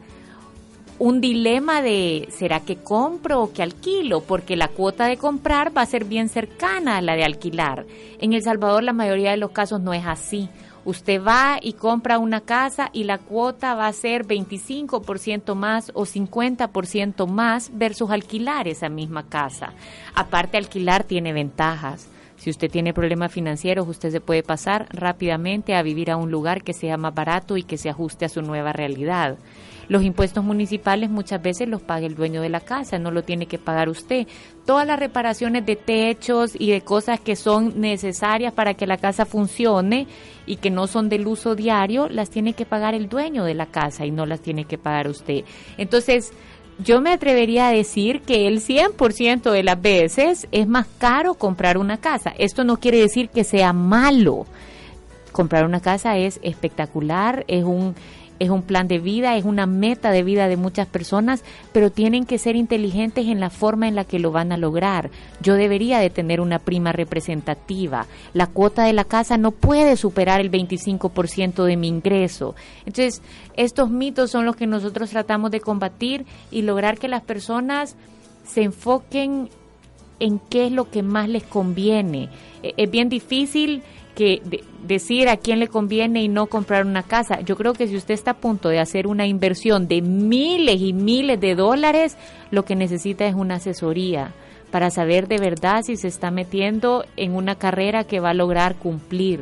un 0.99 1.21
dilema 1.21 1.81
de 1.81 2.27
¿será 2.31 2.59
que 2.59 2.77
compro 2.77 3.41
o 3.41 3.53
que 3.53 3.63
alquilo? 3.63 4.21
Porque 4.21 4.55
la 4.55 4.67
cuota 4.67 5.07
de 5.07 5.17
comprar 5.17 5.75
va 5.75 5.81
a 5.81 5.85
ser 5.85 6.05
bien 6.05 6.29
cercana 6.29 6.97
a 6.97 7.01
la 7.01 7.15
de 7.15 7.23
alquilar. 7.23 7.85
En 8.19 8.33
El 8.33 8.43
Salvador 8.43 8.83
la 8.83 8.93
mayoría 8.93 9.31
de 9.31 9.37
los 9.37 9.51
casos 9.51 9.81
no 9.81 9.93
es 9.93 10.05
así. 10.05 10.49
Usted 10.85 11.23
va 11.23 11.59
y 11.61 11.73
compra 11.73 12.19
una 12.19 12.41
casa 12.41 12.89
y 12.91 13.05
la 13.05 13.17
cuota 13.17 13.73
va 13.73 13.87
a 13.87 13.93
ser 13.93 14.25
25% 14.25 15.55
más 15.55 15.91
o 15.93 16.05
50% 16.05 17.25
más 17.27 17.71
versus 17.73 18.11
alquilar 18.11 18.67
esa 18.67 18.89
misma 18.89 19.23
casa. 19.23 19.73
Aparte, 20.13 20.57
alquilar 20.57 21.05
tiene 21.05 21.31
ventajas. 21.31 22.09
Si 22.35 22.49
usted 22.49 22.69
tiene 22.69 22.93
problemas 22.93 23.31
financieros, 23.31 23.87
usted 23.87 24.11
se 24.11 24.19
puede 24.19 24.43
pasar 24.43 24.87
rápidamente 24.89 25.75
a 25.75 25.83
vivir 25.83 26.11
a 26.11 26.17
un 26.17 26.29
lugar 26.29 26.63
que 26.63 26.73
sea 26.73 26.97
más 26.97 27.15
barato 27.15 27.55
y 27.55 27.63
que 27.63 27.77
se 27.77 27.89
ajuste 27.89 28.25
a 28.25 28.29
su 28.29 28.41
nueva 28.41 28.73
realidad. 28.73 29.37
Los 29.93 30.01
impuestos 30.01 30.43
municipales 30.43 31.11
muchas 31.11 31.39
veces 31.39 31.67
los 31.67 31.79
paga 31.79 32.07
el 32.07 32.15
dueño 32.15 32.41
de 32.41 32.49
la 32.49 32.61
casa, 32.61 32.97
no 32.97 33.11
lo 33.11 33.21
tiene 33.21 33.45
que 33.45 33.59
pagar 33.59 33.89
usted. 33.89 34.25
Todas 34.65 34.87
las 34.87 34.97
reparaciones 34.97 35.67
de 35.67 35.75
techos 35.75 36.53
y 36.57 36.71
de 36.71 36.81
cosas 36.81 37.19
que 37.19 37.35
son 37.35 37.79
necesarias 37.79 38.53
para 38.53 38.73
que 38.73 38.87
la 38.87 38.97
casa 38.97 39.27
funcione 39.27 40.07
y 40.47 40.55
que 40.55 40.71
no 40.71 40.87
son 40.87 41.09
del 41.09 41.27
uso 41.27 41.53
diario, 41.53 42.09
las 42.09 42.31
tiene 42.31 42.53
que 42.53 42.65
pagar 42.65 42.95
el 42.95 43.07
dueño 43.07 43.43
de 43.43 43.53
la 43.53 43.67
casa 43.67 44.03
y 44.03 44.09
no 44.09 44.25
las 44.25 44.41
tiene 44.41 44.65
que 44.65 44.79
pagar 44.79 45.07
usted. 45.07 45.43
Entonces, 45.77 46.33
yo 46.79 46.99
me 46.99 47.11
atrevería 47.11 47.67
a 47.67 47.71
decir 47.71 48.21
que 48.21 48.47
el 48.47 48.61
100% 48.61 49.51
de 49.51 49.61
las 49.61 49.79
veces 49.79 50.47
es 50.51 50.67
más 50.67 50.87
caro 50.97 51.35
comprar 51.35 51.77
una 51.77 51.97
casa. 51.97 52.33
Esto 52.39 52.63
no 52.63 52.77
quiere 52.77 52.97
decir 52.97 53.29
que 53.29 53.43
sea 53.43 53.73
malo. 53.73 54.47
Comprar 55.31 55.65
una 55.65 55.81
casa 55.81 56.17
es 56.17 56.39
espectacular, 56.41 57.45
es 57.47 57.63
un 57.63 57.95
es 58.39 58.49
un 58.49 58.61
plan 58.61 58.87
de 58.87 58.99
vida, 58.99 59.37
es 59.37 59.45
una 59.45 59.65
meta 59.65 60.11
de 60.11 60.23
vida 60.23 60.47
de 60.47 60.57
muchas 60.57 60.87
personas, 60.87 61.43
pero 61.71 61.91
tienen 61.91 62.25
que 62.25 62.37
ser 62.37 62.55
inteligentes 62.55 63.27
en 63.27 63.39
la 63.39 63.49
forma 63.49 63.87
en 63.87 63.95
la 63.95 64.05
que 64.05 64.19
lo 64.19 64.31
van 64.31 64.51
a 64.51 64.57
lograr. 64.57 65.11
Yo 65.41 65.55
debería 65.55 65.99
de 65.99 66.09
tener 66.09 66.41
una 66.41 66.59
prima 66.59 66.91
representativa. 66.91 68.07
La 68.33 68.47
cuota 68.47 68.83
de 68.83 68.93
la 68.93 69.03
casa 69.03 69.37
no 69.37 69.51
puede 69.51 69.95
superar 69.97 70.41
el 70.41 70.51
25% 70.51 71.63
de 71.63 71.77
mi 71.77 71.87
ingreso. 71.87 72.55
Entonces, 72.85 73.21
estos 73.55 73.89
mitos 73.89 74.31
son 74.31 74.45
los 74.45 74.55
que 74.55 74.67
nosotros 74.67 75.09
tratamos 75.09 75.51
de 75.51 75.61
combatir 75.61 76.25
y 76.51 76.63
lograr 76.63 76.97
que 76.97 77.07
las 77.07 77.23
personas 77.23 77.95
se 78.45 78.63
enfoquen 78.63 79.49
en 80.19 80.39
qué 80.39 80.67
es 80.67 80.71
lo 80.71 80.89
que 80.89 81.03
más 81.03 81.27
les 81.29 81.43
conviene. 81.43 82.29
Eh, 82.61 82.73
Es 82.77 82.89
bien 82.89 83.09
difícil 83.09 83.83
que 84.15 84.41
de- 84.45 84.63
decir 84.85 85.29
a 85.29 85.37
quién 85.37 85.59
le 85.59 85.67
conviene 85.67 86.21
y 86.23 86.27
no 86.27 86.47
comprar 86.47 86.85
una 86.85 87.03
casa. 87.03 87.41
Yo 87.41 87.55
creo 87.55 87.73
que 87.73 87.87
si 87.87 87.95
usted 87.95 88.13
está 88.13 88.31
a 88.31 88.37
punto 88.37 88.69
de 88.69 88.79
hacer 88.79 89.07
una 89.07 89.25
inversión 89.25 89.87
de 89.87 90.01
miles 90.01 90.81
y 90.81 90.93
miles 90.93 91.39
de 91.39 91.55
dólares, 91.55 92.17
lo 92.51 92.63
que 92.65 92.75
necesita 92.75 93.25
es 93.25 93.33
una 93.35 93.55
asesoría 93.55 94.33
para 94.71 94.89
saber 94.89 95.27
de 95.27 95.37
verdad 95.37 95.83
si 95.83 95.97
se 95.97 96.07
está 96.07 96.31
metiendo 96.31 97.05
en 97.15 97.35
una 97.35 97.55
carrera 97.55 98.03
que 98.05 98.19
va 98.19 98.31
a 98.31 98.33
lograr 98.33 98.75
cumplir. 98.75 99.41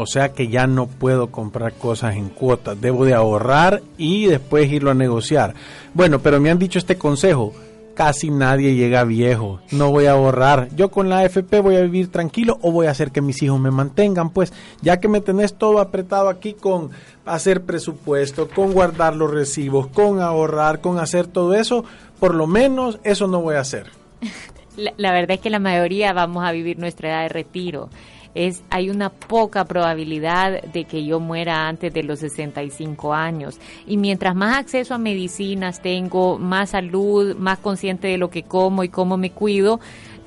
O 0.00 0.06
sea 0.06 0.32
que 0.32 0.46
ya 0.48 0.66
no 0.68 0.86
puedo 0.86 1.28
comprar 1.32 1.72
cosas 1.74 2.14
en 2.16 2.28
cuotas. 2.28 2.80
Debo 2.80 3.04
de 3.04 3.14
ahorrar 3.14 3.82
y 3.96 4.26
después 4.26 4.70
irlo 4.70 4.90
a 4.92 4.94
negociar. 4.94 5.54
Bueno, 5.92 6.20
pero 6.20 6.40
me 6.40 6.50
han 6.50 6.58
dicho 6.58 6.78
este 6.78 6.96
consejo. 6.96 7.52
Casi 7.98 8.30
nadie 8.30 8.76
llega 8.76 9.02
viejo. 9.02 9.58
No 9.72 9.90
voy 9.90 10.06
a 10.06 10.12
ahorrar. 10.12 10.68
Yo 10.76 10.88
con 10.88 11.08
la 11.08 11.18
AFP 11.18 11.58
voy 11.58 11.74
a 11.74 11.80
vivir 11.80 12.12
tranquilo 12.12 12.56
o 12.62 12.70
voy 12.70 12.86
a 12.86 12.92
hacer 12.92 13.10
que 13.10 13.20
mis 13.20 13.42
hijos 13.42 13.58
me 13.58 13.72
mantengan. 13.72 14.30
Pues 14.30 14.52
ya 14.82 15.00
que 15.00 15.08
me 15.08 15.20
tenés 15.20 15.54
todo 15.54 15.80
apretado 15.80 16.28
aquí 16.28 16.52
con 16.52 16.90
hacer 17.26 17.62
presupuesto, 17.64 18.48
con 18.50 18.72
guardar 18.72 19.16
los 19.16 19.32
recibos, 19.32 19.88
con 19.88 20.20
ahorrar, 20.20 20.80
con 20.80 21.00
hacer 21.00 21.26
todo 21.26 21.54
eso, 21.54 21.84
por 22.20 22.36
lo 22.36 22.46
menos 22.46 23.00
eso 23.02 23.26
no 23.26 23.40
voy 23.40 23.56
a 23.56 23.62
hacer. 23.62 23.90
La, 24.76 24.94
la 24.96 25.10
verdad 25.10 25.32
es 25.32 25.40
que 25.40 25.50
la 25.50 25.58
mayoría 25.58 26.12
vamos 26.12 26.44
a 26.44 26.52
vivir 26.52 26.78
nuestra 26.78 27.08
edad 27.08 27.22
de 27.22 27.30
retiro 27.30 27.90
es 28.34 28.62
hay 28.70 28.90
una 28.90 29.10
poca 29.10 29.64
probabilidad 29.64 30.62
de 30.62 30.84
que 30.84 31.04
yo 31.04 31.20
muera 31.20 31.68
antes 31.68 31.92
de 31.92 32.02
los 32.02 32.20
65 32.20 33.14
años. 33.14 33.58
Y 33.86 33.96
mientras 33.96 34.34
más 34.34 34.56
acceso 34.56 34.94
a 34.94 34.98
medicinas 34.98 35.80
tengo, 35.80 36.38
más 36.38 36.70
salud, 36.70 37.36
más 37.36 37.58
consciente 37.58 38.08
de 38.08 38.18
lo 38.18 38.30
que 38.30 38.42
como 38.42 38.84
y 38.84 38.88
cómo 38.88 39.16
me 39.16 39.30
cuido, 39.30 39.80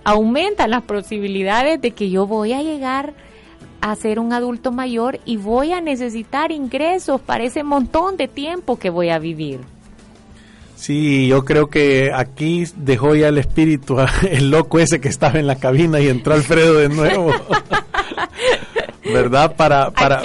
aumentan 0.03 0.71
las 0.71 0.83
posibilidades 0.83 1.81
de 1.81 1.91
que 1.91 2.09
yo 2.09 2.27
voy 2.27 2.53
a 2.53 2.61
llegar 2.61 3.13
a 3.81 3.95
ser 3.95 4.19
un 4.19 4.31
adulto 4.31 4.71
mayor 4.71 5.19
y 5.25 5.37
voy 5.37 5.73
a 5.73 5.81
necesitar 5.81 6.51
ingresos 6.51 7.19
para 7.19 7.43
ese 7.43 7.63
montón 7.63 8.17
de 8.17 8.27
tiempo 8.27 8.77
que 8.77 8.89
voy 8.89 9.09
a 9.09 9.19
vivir. 9.19 9.59
Sí, 10.75 11.27
yo 11.27 11.45
creo 11.45 11.69
que 11.69 12.11
aquí 12.11 12.63
dejó 12.75 13.15
ya 13.15 13.27
el 13.27 13.37
espíritu 13.37 13.97
el 14.29 14.49
loco 14.49 14.79
ese 14.79 14.99
que 14.99 15.09
estaba 15.09 15.39
en 15.39 15.45
la 15.45 15.57
cabina 15.57 15.99
y 15.99 16.07
entró 16.07 16.33
Alfredo 16.33 16.75
de 16.75 16.89
nuevo. 16.89 17.31
¿Verdad? 19.06 19.56
Para 19.56 19.91
para 19.91 20.21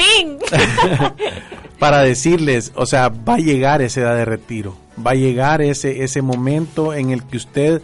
para 1.79 2.03
decirles, 2.03 2.73
o 2.75 2.87
sea, 2.87 3.09
va 3.09 3.35
a 3.35 3.39
llegar 3.39 3.83
esa 3.83 4.01
edad 4.01 4.17
de 4.17 4.25
retiro. 4.25 4.77
Va 5.05 5.13
a 5.13 5.15
llegar 5.15 5.63
ese 5.63 6.05
ese 6.05 6.23
momento 6.23 6.95
en 6.95 7.11
el 7.11 7.23
que 7.25 7.37
usted 7.37 7.83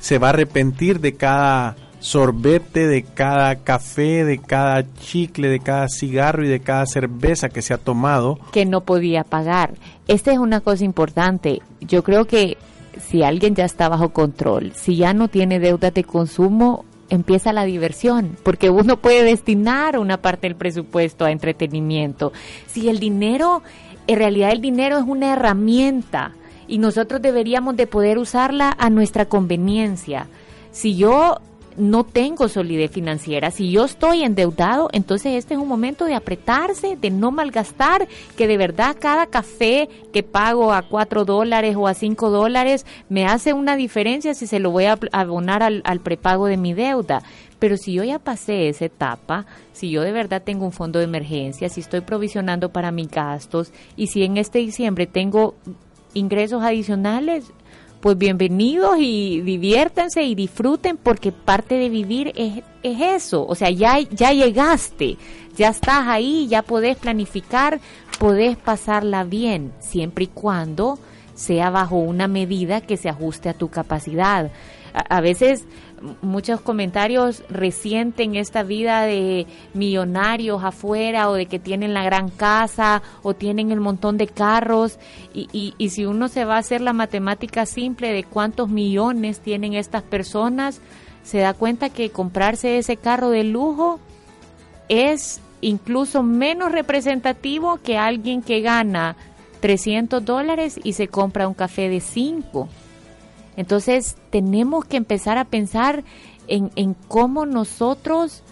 se 0.00 0.18
va 0.18 0.28
a 0.28 0.30
arrepentir 0.30 1.00
de 1.00 1.14
cada 1.14 1.76
sorbete, 2.06 2.86
de 2.86 3.02
cada 3.02 3.56
café, 3.56 4.24
de 4.24 4.38
cada 4.38 4.84
chicle, 4.94 5.48
de 5.48 5.60
cada 5.60 5.88
cigarro 5.88 6.44
y 6.44 6.48
de 6.48 6.60
cada 6.60 6.86
cerveza 6.86 7.48
que 7.48 7.62
se 7.62 7.74
ha 7.74 7.78
tomado. 7.78 8.38
Que 8.52 8.64
no 8.64 8.82
podía 8.82 9.24
pagar. 9.24 9.74
Esta 10.06 10.32
es 10.32 10.38
una 10.38 10.60
cosa 10.60 10.84
importante. 10.84 11.62
Yo 11.80 12.04
creo 12.04 12.26
que 12.26 12.56
si 13.00 13.22
alguien 13.22 13.54
ya 13.54 13.64
está 13.64 13.88
bajo 13.88 14.10
control, 14.10 14.72
si 14.74 14.96
ya 14.96 15.14
no 15.14 15.28
tiene 15.28 15.58
deudas 15.58 15.92
de 15.94 16.04
consumo, 16.04 16.84
empieza 17.10 17.52
la 17.52 17.64
diversión, 17.64 18.36
porque 18.42 18.70
uno 18.70 18.96
puede 18.98 19.22
destinar 19.22 19.98
una 19.98 20.16
parte 20.18 20.46
del 20.46 20.56
presupuesto 20.56 21.24
a 21.24 21.30
entretenimiento. 21.30 22.32
Si 22.66 22.88
el 22.88 22.98
dinero, 22.98 23.62
en 24.06 24.18
realidad 24.18 24.52
el 24.52 24.60
dinero 24.60 24.98
es 24.98 25.04
una 25.06 25.32
herramienta 25.32 26.32
y 26.68 26.78
nosotros 26.78 27.22
deberíamos 27.22 27.76
de 27.76 27.86
poder 27.86 28.18
usarla 28.18 28.74
a 28.78 28.90
nuestra 28.90 29.26
conveniencia. 29.26 30.26
Si 30.72 30.96
yo 30.96 31.38
no 31.76 32.04
tengo 32.04 32.48
solidez 32.48 32.90
financiera, 32.90 33.50
si 33.50 33.70
yo 33.70 33.84
estoy 33.84 34.22
endeudado, 34.22 34.88
entonces 34.92 35.34
este 35.34 35.54
es 35.54 35.60
un 35.60 35.68
momento 35.68 36.04
de 36.04 36.14
apretarse, 36.14 36.96
de 36.96 37.10
no 37.10 37.30
malgastar, 37.30 38.08
que 38.36 38.46
de 38.46 38.56
verdad 38.56 38.96
cada 38.98 39.26
café 39.26 39.88
que 40.12 40.22
pago 40.22 40.72
a 40.72 40.82
cuatro 40.82 41.24
dólares 41.24 41.76
o 41.76 41.86
a 41.86 41.94
cinco 41.94 42.30
dólares 42.30 42.86
me 43.08 43.26
hace 43.26 43.52
una 43.52 43.76
diferencia 43.76 44.34
si 44.34 44.46
se 44.46 44.58
lo 44.58 44.70
voy 44.70 44.84
a 44.84 44.98
abonar 45.12 45.62
al, 45.62 45.82
al 45.84 46.00
prepago 46.00 46.46
de 46.46 46.56
mi 46.56 46.74
deuda. 46.74 47.22
Pero 47.58 47.76
si 47.76 47.94
yo 47.94 48.04
ya 48.04 48.18
pasé 48.18 48.68
esa 48.68 48.84
etapa, 48.84 49.46
si 49.72 49.90
yo 49.90 50.02
de 50.02 50.12
verdad 50.12 50.42
tengo 50.42 50.64
un 50.66 50.72
fondo 50.72 50.98
de 50.98 51.06
emergencia, 51.06 51.68
si 51.68 51.80
estoy 51.80 52.02
provisionando 52.02 52.70
para 52.70 52.90
mis 52.90 53.10
gastos 53.10 53.72
y 53.96 54.08
si 54.08 54.24
en 54.24 54.36
este 54.36 54.58
diciembre 54.58 55.06
tengo 55.06 55.54
ingresos 56.12 56.62
adicionales, 56.62 57.52
pues 58.00 58.16
bienvenidos 58.18 58.96
y 58.98 59.40
diviértanse 59.40 60.22
y 60.22 60.34
disfruten 60.34 60.96
porque 60.96 61.32
parte 61.32 61.76
de 61.76 61.88
vivir 61.88 62.32
es, 62.36 62.62
es 62.82 63.00
eso, 63.00 63.46
o 63.46 63.54
sea, 63.54 63.70
ya, 63.70 63.98
ya 64.00 64.32
llegaste, 64.32 65.16
ya 65.56 65.68
estás 65.68 66.06
ahí, 66.06 66.46
ya 66.48 66.62
podés 66.62 66.96
planificar, 66.96 67.80
podés 68.18 68.56
pasarla 68.56 69.24
bien, 69.24 69.72
siempre 69.80 70.24
y 70.24 70.28
cuando 70.28 70.98
sea 71.34 71.70
bajo 71.70 71.96
una 71.96 72.28
medida 72.28 72.80
que 72.80 72.96
se 72.96 73.08
ajuste 73.08 73.48
a 73.48 73.54
tu 73.54 73.68
capacidad. 73.68 74.50
A, 74.96 75.20
veces 75.20 75.66
muchos 76.22 76.62
comentarios 76.62 77.44
resienten 77.50 78.34
esta 78.34 78.62
vida 78.62 79.02
de 79.02 79.46
millonarios 79.74 80.64
afuera 80.64 81.28
o 81.28 81.34
de 81.34 81.44
que 81.44 81.58
tienen 81.58 81.92
la 81.92 82.02
gran 82.02 82.30
casa 82.30 83.02
o 83.22 83.34
tienen 83.34 83.70
el 83.72 83.80
montón 83.80 84.16
de 84.16 84.26
carros. 84.26 84.98
Y, 85.34 85.48
y, 85.52 85.74
y, 85.76 85.90
si 85.90 86.06
uno 86.06 86.28
se 86.28 86.46
va 86.46 86.56
a 86.56 86.60
hacer 86.60 86.80
la 86.80 86.94
matemática 86.94 87.66
simple 87.66 88.10
de 88.12 88.24
cuántos 88.24 88.70
millones 88.70 89.40
tienen 89.40 89.74
estas 89.74 90.02
personas, 90.02 90.80
se 91.22 91.38
da 91.38 91.52
cuenta 91.52 91.90
que 91.90 92.08
comprarse 92.08 92.78
ese 92.78 92.96
carro 92.96 93.28
de 93.28 93.44
lujo 93.44 94.00
es 94.88 95.42
incluso 95.60 96.22
menos 96.22 96.72
representativo 96.72 97.78
que 97.82 97.98
alguien 97.98 98.40
que 98.40 98.62
gana 98.62 99.16
300 99.60 100.24
dólares 100.24 100.80
y 100.82 100.94
se 100.94 101.08
compra 101.08 101.48
un 101.48 101.54
café 101.54 101.88
de 101.88 102.00
5 102.00 102.68
entonces 103.56 104.16
tenemos 104.30 104.84
que 104.84 104.96
empezar 104.96 105.38
a 105.38 105.44
pensar 105.44 106.04
en, 106.48 106.70
en, 106.76 106.94
cómo 107.08 107.46
nosotros 107.46 108.42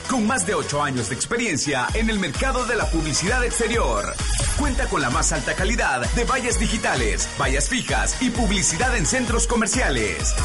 Con 0.09 0.27
más 0.27 0.45
de 0.45 0.55
8 0.55 0.83
años 0.83 1.07
de 1.07 1.15
experiencia 1.15 1.87
en 1.93 2.09
el 2.09 2.19
mercado 2.19 2.65
de 2.65 2.75
la 2.75 2.91
publicidad 2.91 3.45
exterior. 3.45 4.13
Cuenta 4.59 4.89
con 4.89 5.01
la 5.01 5.09
más 5.09 5.31
alta 5.31 5.55
calidad 5.55 6.01
de 6.15 6.25
vallas 6.25 6.59
digitales, 6.59 7.29
vallas 7.39 7.69
fijas 7.69 8.21
y 8.21 8.29
publicidad 8.29 8.93
en 8.97 9.05
centros 9.05 9.47
comerciales. 9.47 10.35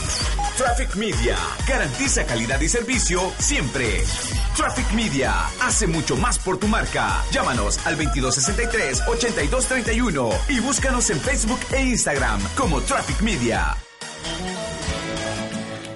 Traffic 0.56 0.94
Media 0.94 1.36
garantiza 1.66 2.24
calidad 2.26 2.60
y 2.60 2.68
servicio 2.68 3.32
siempre. 3.38 4.04
Traffic 4.56 4.92
Media 4.92 5.48
hace 5.60 5.88
mucho 5.88 6.16
más 6.16 6.38
por 6.38 6.58
tu 6.58 6.68
marca. 6.68 7.24
Llámanos 7.32 7.84
al 7.84 7.98
2263-8231 7.98 10.32
y 10.48 10.60
búscanos 10.60 11.10
en 11.10 11.20
Facebook 11.20 11.58
e 11.72 11.82
Instagram 11.82 12.40
como 12.56 12.80
Traffic 12.82 13.20
Media. 13.20 13.76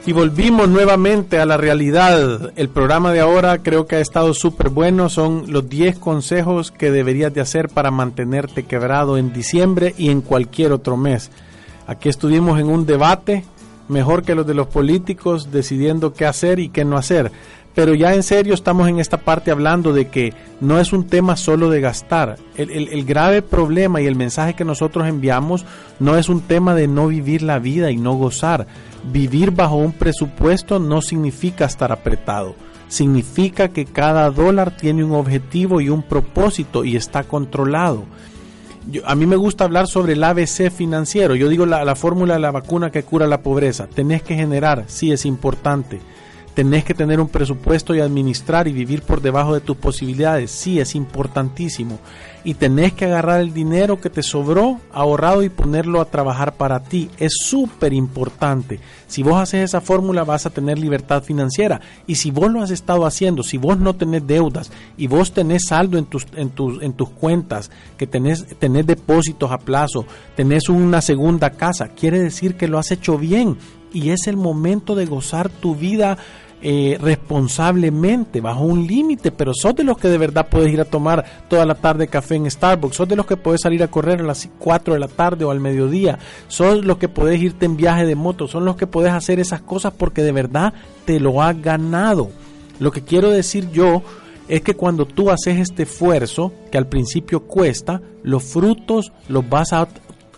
Y 0.06 0.12
volvimos 0.12 0.68
nuevamente 0.68 1.40
a 1.40 1.46
la 1.46 1.56
realidad. 1.56 2.52
El 2.54 2.68
programa 2.68 3.12
de 3.12 3.18
ahora 3.18 3.58
creo 3.58 3.88
que 3.88 3.96
ha 3.96 4.00
estado 4.00 4.34
súper 4.34 4.68
bueno. 4.68 5.08
Son 5.08 5.50
los 5.52 5.68
10 5.68 5.98
consejos 5.98 6.70
que 6.70 6.92
deberías 6.92 7.34
de 7.34 7.40
hacer 7.40 7.68
para 7.68 7.90
mantenerte 7.90 8.62
quebrado 8.62 9.18
en 9.18 9.32
diciembre 9.32 9.96
y 9.98 10.10
en 10.10 10.20
cualquier 10.20 10.70
otro 10.70 10.96
mes. 10.96 11.32
Aquí 11.88 12.08
estuvimos 12.08 12.60
en 12.60 12.68
un 12.68 12.86
debate 12.86 13.44
mejor 13.88 14.22
que 14.22 14.36
los 14.36 14.46
de 14.46 14.54
los 14.54 14.68
políticos 14.68 15.50
decidiendo 15.50 16.12
qué 16.12 16.24
hacer 16.24 16.60
y 16.60 16.68
qué 16.68 16.84
no 16.84 16.96
hacer. 16.96 17.32
Pero 17.76 17.94
ya 17.94 18.14
en 18.14 18.22
serio 18.22 18.54
estamos 18.54 18.88
en 18.88 19.00
esta 19.00 19.18
parte 19.18 19.50
hablando 19.50 19.92
de 19.92 20.08
que 20.08 20.32
no 20.62 20.80
es 20.80 20.94
un 20.94 21.06
tema 21.06 21.36
solo 21.36 21.68
de 21.68 21.82
gastar. 21.82 22.38
El, 22.56 23.04
grave 23.04 23.42
problema 23.42 24.00
y 24.00 24.06
el 24.06 24.16
mensaje 24.16 24.54
que 24.54 24.64
nosotros 24.64 25.06
enviamos 25.06 25.66
no 26.00 26.16
es 26.16 26.30
un 26.30 26.40
tema 26.40 26.74
de 26.74 26.88
no 26.88 27.08
vivir 27.08 27.42
la 27.42 27.58
vida 27.58 27.90
y 27.90 27.98
no 27.98 28.14
gozar. 28.14 28.66
Vivir 29.04 29.50
bajo 29.50 29.76
un 29.76 29.92
presupuesto 29.92 30.78
no 30.78 31.02
significa 31.02 31.66
estar 31.66 31.92
apretado. 31.92 32.54
Significa 32.88 33.68
que 33.68 33.84
cada 33.84 34.30
dólar 34.30 34.74
tiene 34.74 35.04
un 35.04 35.12
objetivo 35.12 35.82
y 35.82 35.90
un 35.90 36.02
propósito 36.02 36.82
y 36.82 36.96
está 36.96 37.24
controlado. 37.24 38.06
a 39.04 39.14
mí 39.14 39.26
me 39.26 39.36
gusta 39.36 39.64
hablar 39.64 39.86
sobre 39.86 40.14
el 40.14 40.24
ABC 40.24 40.70
financiero. 40.70 41.34
Yo 41.34 41.50
digo 41.50 41.66
la, 41.66 41.84
la 41.84 41.94
fórmula 41.94 42.34
de 42.34 42.40
la 42.40 42.52
vacuna 42.52 42.90
que 42.90 43.02
cura 43.02 43.26
la 43.26 43.42
pobreza. 43.42 43.86
Tenés 43.86 44.22
que 44.22 44.34
generar, 44.34 44.84
sí 44.86 45.12
es 45.12 45.26
importante 45.26 46.00
tenés 46.56 46.84
que 46.84 46.94
tener 46.94 47.20
un 47.20 47.28
presupuesto 47.28 47.94
y 47.94 48.00
administrar 48.00 48.66
y 48.66 48.72
vivir 48.72 49.02
por 49.02 49.20
debajo 49.20 49.52
de 49.52 49.60
tus 49.60 49.76
posibilidades. 49.76 50.50
Sí, 50.50 50.80
es 50.80 50.94
importantísimo. 50.94 51.98
Y 52.44 52.54
tenés 52.54 52.94
que 52.94 53.04
agarrar 53.04 53.42
el 53.42 53.52
dinero 53.52 54.00
que 54.00 54.08
te 54.08 54.22
sobró, 54.22 54.80
ahorrado 54.90 55.42
y 55.42 55.50
ponerlo 55.50 56.00
a 56.00 56.06
trabajar 56.06 56.54
para 56.54 56.80
ti. 56.80 57.10
Es 57.18 57.34
súper 57.44 57.92
importante. 57.92 58.80
Si 59.06 59.22
vos 59.22 59.36
haces 59.36 59.64
esa 59.64 59.82
fórmula 59.82 60.24
vas 60.24 60.46
a 60.46 60.50
tener 60.50 60.78
libertad 60.78 61.22
financiera. 61.22 61.82
Y 62.06 62.14
si 62.14 62.30
vos 62.30 62.50
lo 62.50 62.62
has 62.62 62.70
estado 62.70 63.04
haciendo, 63.04 63.42
si 63.42 63.58
vos 63.58 63.78
no 63.78 63.94
tenés 63.94 64.26
deudas 64.26 64.70
y 64.96 65.08
vos 65.08 65.32
tenés 65.32 65.66
saldo 65.68 65.98
en 65.98 66.06
tus, 66.06 66.26
en 66.36 66.48
tus, 66.48 66.82
en 66.82 66.94
tus 66.94 67.10
cuentas, 67.10 67.70
que 67.98 68.06
tenés, 68.06 68.46
tenés 68.58 68.86
depósitos 68.86 69.52
a 69.52 69.58
plazo, 69.58 70.06
tenés 70.34 70.70
una 70.70 71.02
segunda 71.02 71.50
casa, 71.50 71.88
quiere 71.88 72.18
decir 72.18 72.56
que 72.56 72.66
lo 72.66 72.78
has 72.78 72.92
hecho 72.92 73.18
bien. 73.18 73.58
Y 73.92 74.10
es 74.10 74.26
el 74.26 74.36
momento 74.36 74.94
de 74.94 75.06
gozar 75.06 75.48
tu 75.48 75.74
vida 75.74 76.18
eh, 76.62 76.96
responsablemente, 77.00 78.40
bajo 78.40 78.64
un 78.64 78.86
límite, 78.86 79.30
pero 79.30 79.52
sos 79.54 79.74
de 79.76 79.84
los 79.84 79.98
que 79.98 80.08
de 80.08 80.18
verdad 80.18 80.48
puedes 80.50 80.72
ir 80.72 80.80
a 80.80 80.86
tomar 80.86 81.24
toda 81.48 81.66
la 81.66 81.74
tarde 81.74 82.08
café 82.08 82.36
en 82.36 82.50
Starbucks, 82.50 82.96
sos 82.96 83.08
de 83.08 83.16
los 83.16 83.26
que 83.26 83.36
puedes 83.36 83.60
salir 83.60 83.82
a 83.82 83.88
correr 83.88 84.20
a 84.20 84.24
las 84.24 84.48
4 84.58 84.94
de 84.94 85.00
la 85.00 85.08
tarde 85.08 85.44
o 85.44 85.50
al 85.50 85.60
mediodía, 85.60 86.18
sos 86.48 86.84
los 86.84 86.96
que 86.98 87.08
puedes 87.08 87.40
irte 87.40 87.66
en 87.66 87.76
viaje 87.76 88.06
de 88.06 88.14
moto, 88.14 88.48
son 88.48 88.64
los 88.64 88.76
que 88.76 88.86
puedes 88.86 89.12
hacer 89.12 89.38
esas 89.38 89.60
cosas 89.60 89.92
porque 89.96 90.22
de 90.22 90.32
verdad 90.32 90.72
te 91.04 91.20
lo 91.20 91.42
has 91.42 91.60
ganado. 91.60 92.30
Lo 92.78 92.90
que 92.90 93.02
quiero 93.02 93.30
decir 93.30 93.70
yo 93.70 94.02
es 94.48 94.62
que 94.62 94.74
cuando 94.74 95.06
tú 95.06 95.30
haces 95.30 95.58
este 95.58 95.84
esfuerzo, 95.84 96.52
que 96.70 96.78
al 96.78 96.86
principio 96.86 97.40
cuesta, 97.40 98.00
los 98.22 98.44
frutos 98.44 99.12
los 99.28 99.48
vas 99.48 99.72
a, 99.72 99.88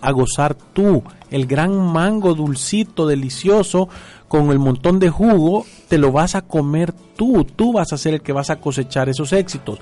a 0.00 0.12
gozar 0.12 0.56
tú. 0.72 1.02
El 1.30 1.46
gran 1.46 1.76
mango 1.92 2.34
dulcito, 2.34 3.06
delicioso, 3.06 3.88
con 4.28 4.50
el 4.50 4.58
montón 4.58 4.98
de 4.98 5.10
jugo, 5.10 5.64
te 5.88 5.98
lo 5.98 6.12
vas 6.12 6.34
a 6.34 6.42
comer 6.42 6.92
tú, 7.16 7.44
tú 7.44 7.72
vas 7.72 7.92
a 7.92 7.98
ser 7.98 8.14
el 8.14 8.22
que 8.22 8.32
vas 8.32 8.50
a 8.50 8.60
cosechar 8.60 9.08
esos 9.08 9.32
éxitos. 9.32 9.80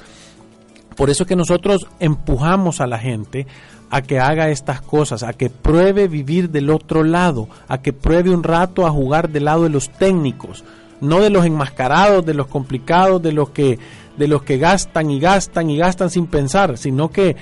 Por 0.97 1.11
eso 1.11 1.27
que 1.27 1.37
nosotros 1.37 1.87
empujamos 2.01 2.81
a 2.81 2.87
la 2.87 2.99
gente 2.99 3.47
a 3.91 4.03
que 4.03 4.19
haga 4.19 4.49
estas 4.49 4.81
cosas, 4.81 5.23
a 5.23 5.33
que 5.33 5.51
pruebe 5.51 6.09
vivir 6.09 6.51
del 6.51 6.71
otro 6.71 7.05
lado, 7.05 7.49
a 7.69 7.83
que 7.83 7.93
pruebe 7.93 8.31
un 8.31 8.43
rato 8.43 8.87
a 8.87 8.91
jugar 8.91 9.29
del 9.29 9.45
lado 9.45 9.65
de 9.65 9.69
los 9.69 9.91
técnicos, 9.91 10.65
no 11.01 11.21
de 11.21 11.31
los 11.31 11.45
enmascarados, 11.45 12.25
de 12.25 12.35
los 12.35 12.47
complicados, 12.47 13.23
de 13.23 13.33
los 13.33 13.51
que 13.51 13.79
de 14.17 14.29
los 14.29 14.43
que 14.43 14.57
gastan 14.57 15.11
y 15.11 15.21
gastan 15.21 15.69
y 15.69 15.77
gastan 15.77 16.09
sin 16.09 16.27
pensar, 16.27 16.79
sino 16.79 17.11
que 17.11 17.37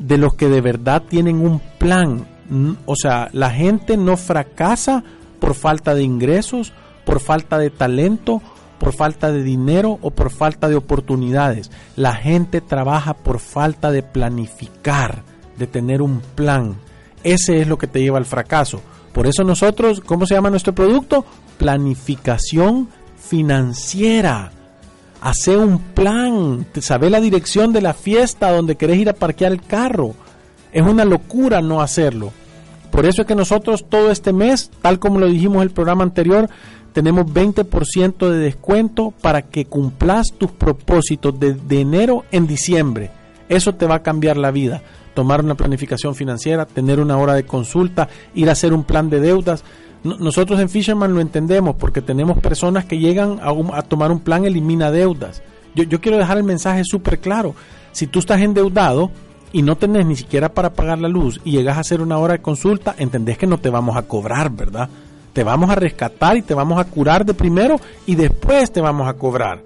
de 0.00 0.18
los 0.18 0.34
que 0.34 0.48
de 0.48 0.60
verdad 0.60 1.02
tienen 1.08 1.40
un 1.40 1.60
plan. 1.78 2.26
O 2.86 2.96
sea, 2.96 3.28
la 3.32 3.50
gente 3.50 3.96
no 3.96 4.16
fracasa 4.16 5.04
por 5.42 5.56
falta 5.56 5.92
de 5.96 6.04
ingresos, 6.04 6.72
por 7.04 7.18
falta 7.18 7.58
de 7.58 7.68
talento, 7.68 8.40
por 8.78 8.92
falta 8.92 9.32
de 9.32 9.42
dinero 9.42 9.98
o 10.00 10.12
por 10.12 10.30
falta 10.30 10.68
de 10.68 10.76
oportunidades. 10.76 11.68
La 11.96 12.14
gente 12.14 12.60
trabaja 12.60 13.14
por 13.14 13.40
falta 13.40 13.90
de 13.90 14.04
planificar, 14.04 15.24
de 15.58 15.66
tener 15.66 16.00
un 16.00 16.20
plan. 16.36 16.76
Ese 17.24 17.60
es 17.60 17.66
lo 17.66 17.76
que 17.76 17.88
te 17.88 18.00
lleva 18.00 18.18
al 18.18 18.24
fracaso. 18.24 18.82
Por 19.12 19.26
eso 19.26 19.42
nosotros, 19.42 20.00
¿cómo 20.06 20.26
se 20.26 20.36
llama 20.36 20.48
nuestro 20.48 20.76
producto? 20.76 21.24
Planificación 21.58 22.88
financiera. 23.18 24.52
Hace 25.20 25.56
un 25.56 25.80
plan, 25.80 26.66
sabe 26.80 27.10
la 27.10 27.20
dirección 27.20 27.72
de 27.72 27.82
la 27.82 27.94
fiesta 27.94 28.52
donde 28.52 28.76
querés 28.76 28.98
ir 28.98 29.08
a 29.08 29.14
parquear 29.14 29.50
el 29.50 29.62
carro. 29.62 30.14
Es 30.70 30.82
una 30.82 31.04
locura 31.04 31.60
no 31.60 31.80
hacerlo. 31.80 32.32
Por 32.92 33.06
eso 33.06 33.22
es 33.22 33.26
que 33.26 33.34
nosotros 33.34 33.86
todo 33.88 34.10
este 34.10 34.34
mes, 34.34 34.70
tal 34.82 34.98
como 34.98 35.18
lo 35.18 35.26
dijimos 35.26 35.56
en 35.56 35.62
el 35.62 35.70
programa 35.70 36.04
anterior, 36.04 36.50
tenemos 36.92 37.24
20% 37.24 38.28
de 38.28 38.38
descuento 38.38 39.14
para 39.22 39.40
que 39.40 39.64
cumplas 39.64 40.34
tus 40.36 40.50
propósitos 40.50 41.34
de, 41.40 41.80
enero 41.80 42.24
en 42.30 42.46
diciembre. 42.46 43.10
Eso 43.48 43.74
te 43.74 43.86
va 43.86 43.96
a 43.96 44.02
cambiar 44.02 44.36
la 44.36 44.50
vida. 44.50 44.82
Tomar 45.14 45.42
una 45.42 45.54
planificación 45.54 46.14
financiera, 46.14 46.66
tener 46.66 47.00
una 47.00 47.16
hora 47.16 47.32
de 47.32 47.44
consulta, 47.44 48.10
ir 48.34 48.50
a 48.50 48.52
hacer 48.52 48.74
un 48.74 48.84
plan 48.84 49.08
de 49.08 49.20
deudas. 49.20 49.64
Nosotros 50.04 50.60
en 50.60 50.68
Fisherman 50.68 51.14
lo 51.14 51.22
entendemos 51.22 51.76
porque 51.76 52.02
tenemos 52.02 52.40
personas 52.40 52.84
que 52.84 52.98
llegan 52.98 53.40
a, 53.40 53.82
tomar 53.82 54.12
un 54.12 54.20
plan 54.20 54.44
elimina 54.44 54.90
deudas. 54.90 55.42
Yo, 55.74 55.84
yo 55.84 56.02
quiero 56.02 56.18
dejar 56.18 56.36
el 56.36 56.44
mensaje 56.44 56.82
súper 56.84 57.20
claro. 57.20 57.54
Si 57.92 58.06
tú 58.06 58.18
estás 58.18 58.42
endeudado, 58.42 59.10
y 59.52 59.62
no 59.62 59.76
tenés 59.76 60.06
ni 60.06 60.16
siquiera 60.16 60.48
para 60.48 60.72
pagar 60.72 60.98
la 60.98 61.08
luz 61.08 61.40
y 61.44 61.52
llegas 61.52 61.76
a 61.76 61.80
hacer 61.80 62.00
una 62.00 62.18
hora 62.18 62.34
de 62.34 62.42
consulta, 62.42 62.94
entendés 62.98 63.38
que 63.38 63.46
no 63.46 63.58
te 63.58 63.70
vamos 63.70 63.96
a 63.96 64.02
cobrar, 64.02 64.50
¿verdad? 64.50 64.88
Te 65.32 65.44
vamos 65.44 65.70
a 65.70 65.74
rescatar 65.74 66.36
y 66.36 66.42
te 66.42 66.54
vamos 66.54 66.78
a 66.78 66.84
curar 66.84 67.24
de 67.24 67.34
primero 67.34 67.80
y 68.06 68.14
después 68.14 68.72
te 68.72 68.80
vamos 68.80 69.08
a 69.08 69.14
cobrar. 69.14 69.62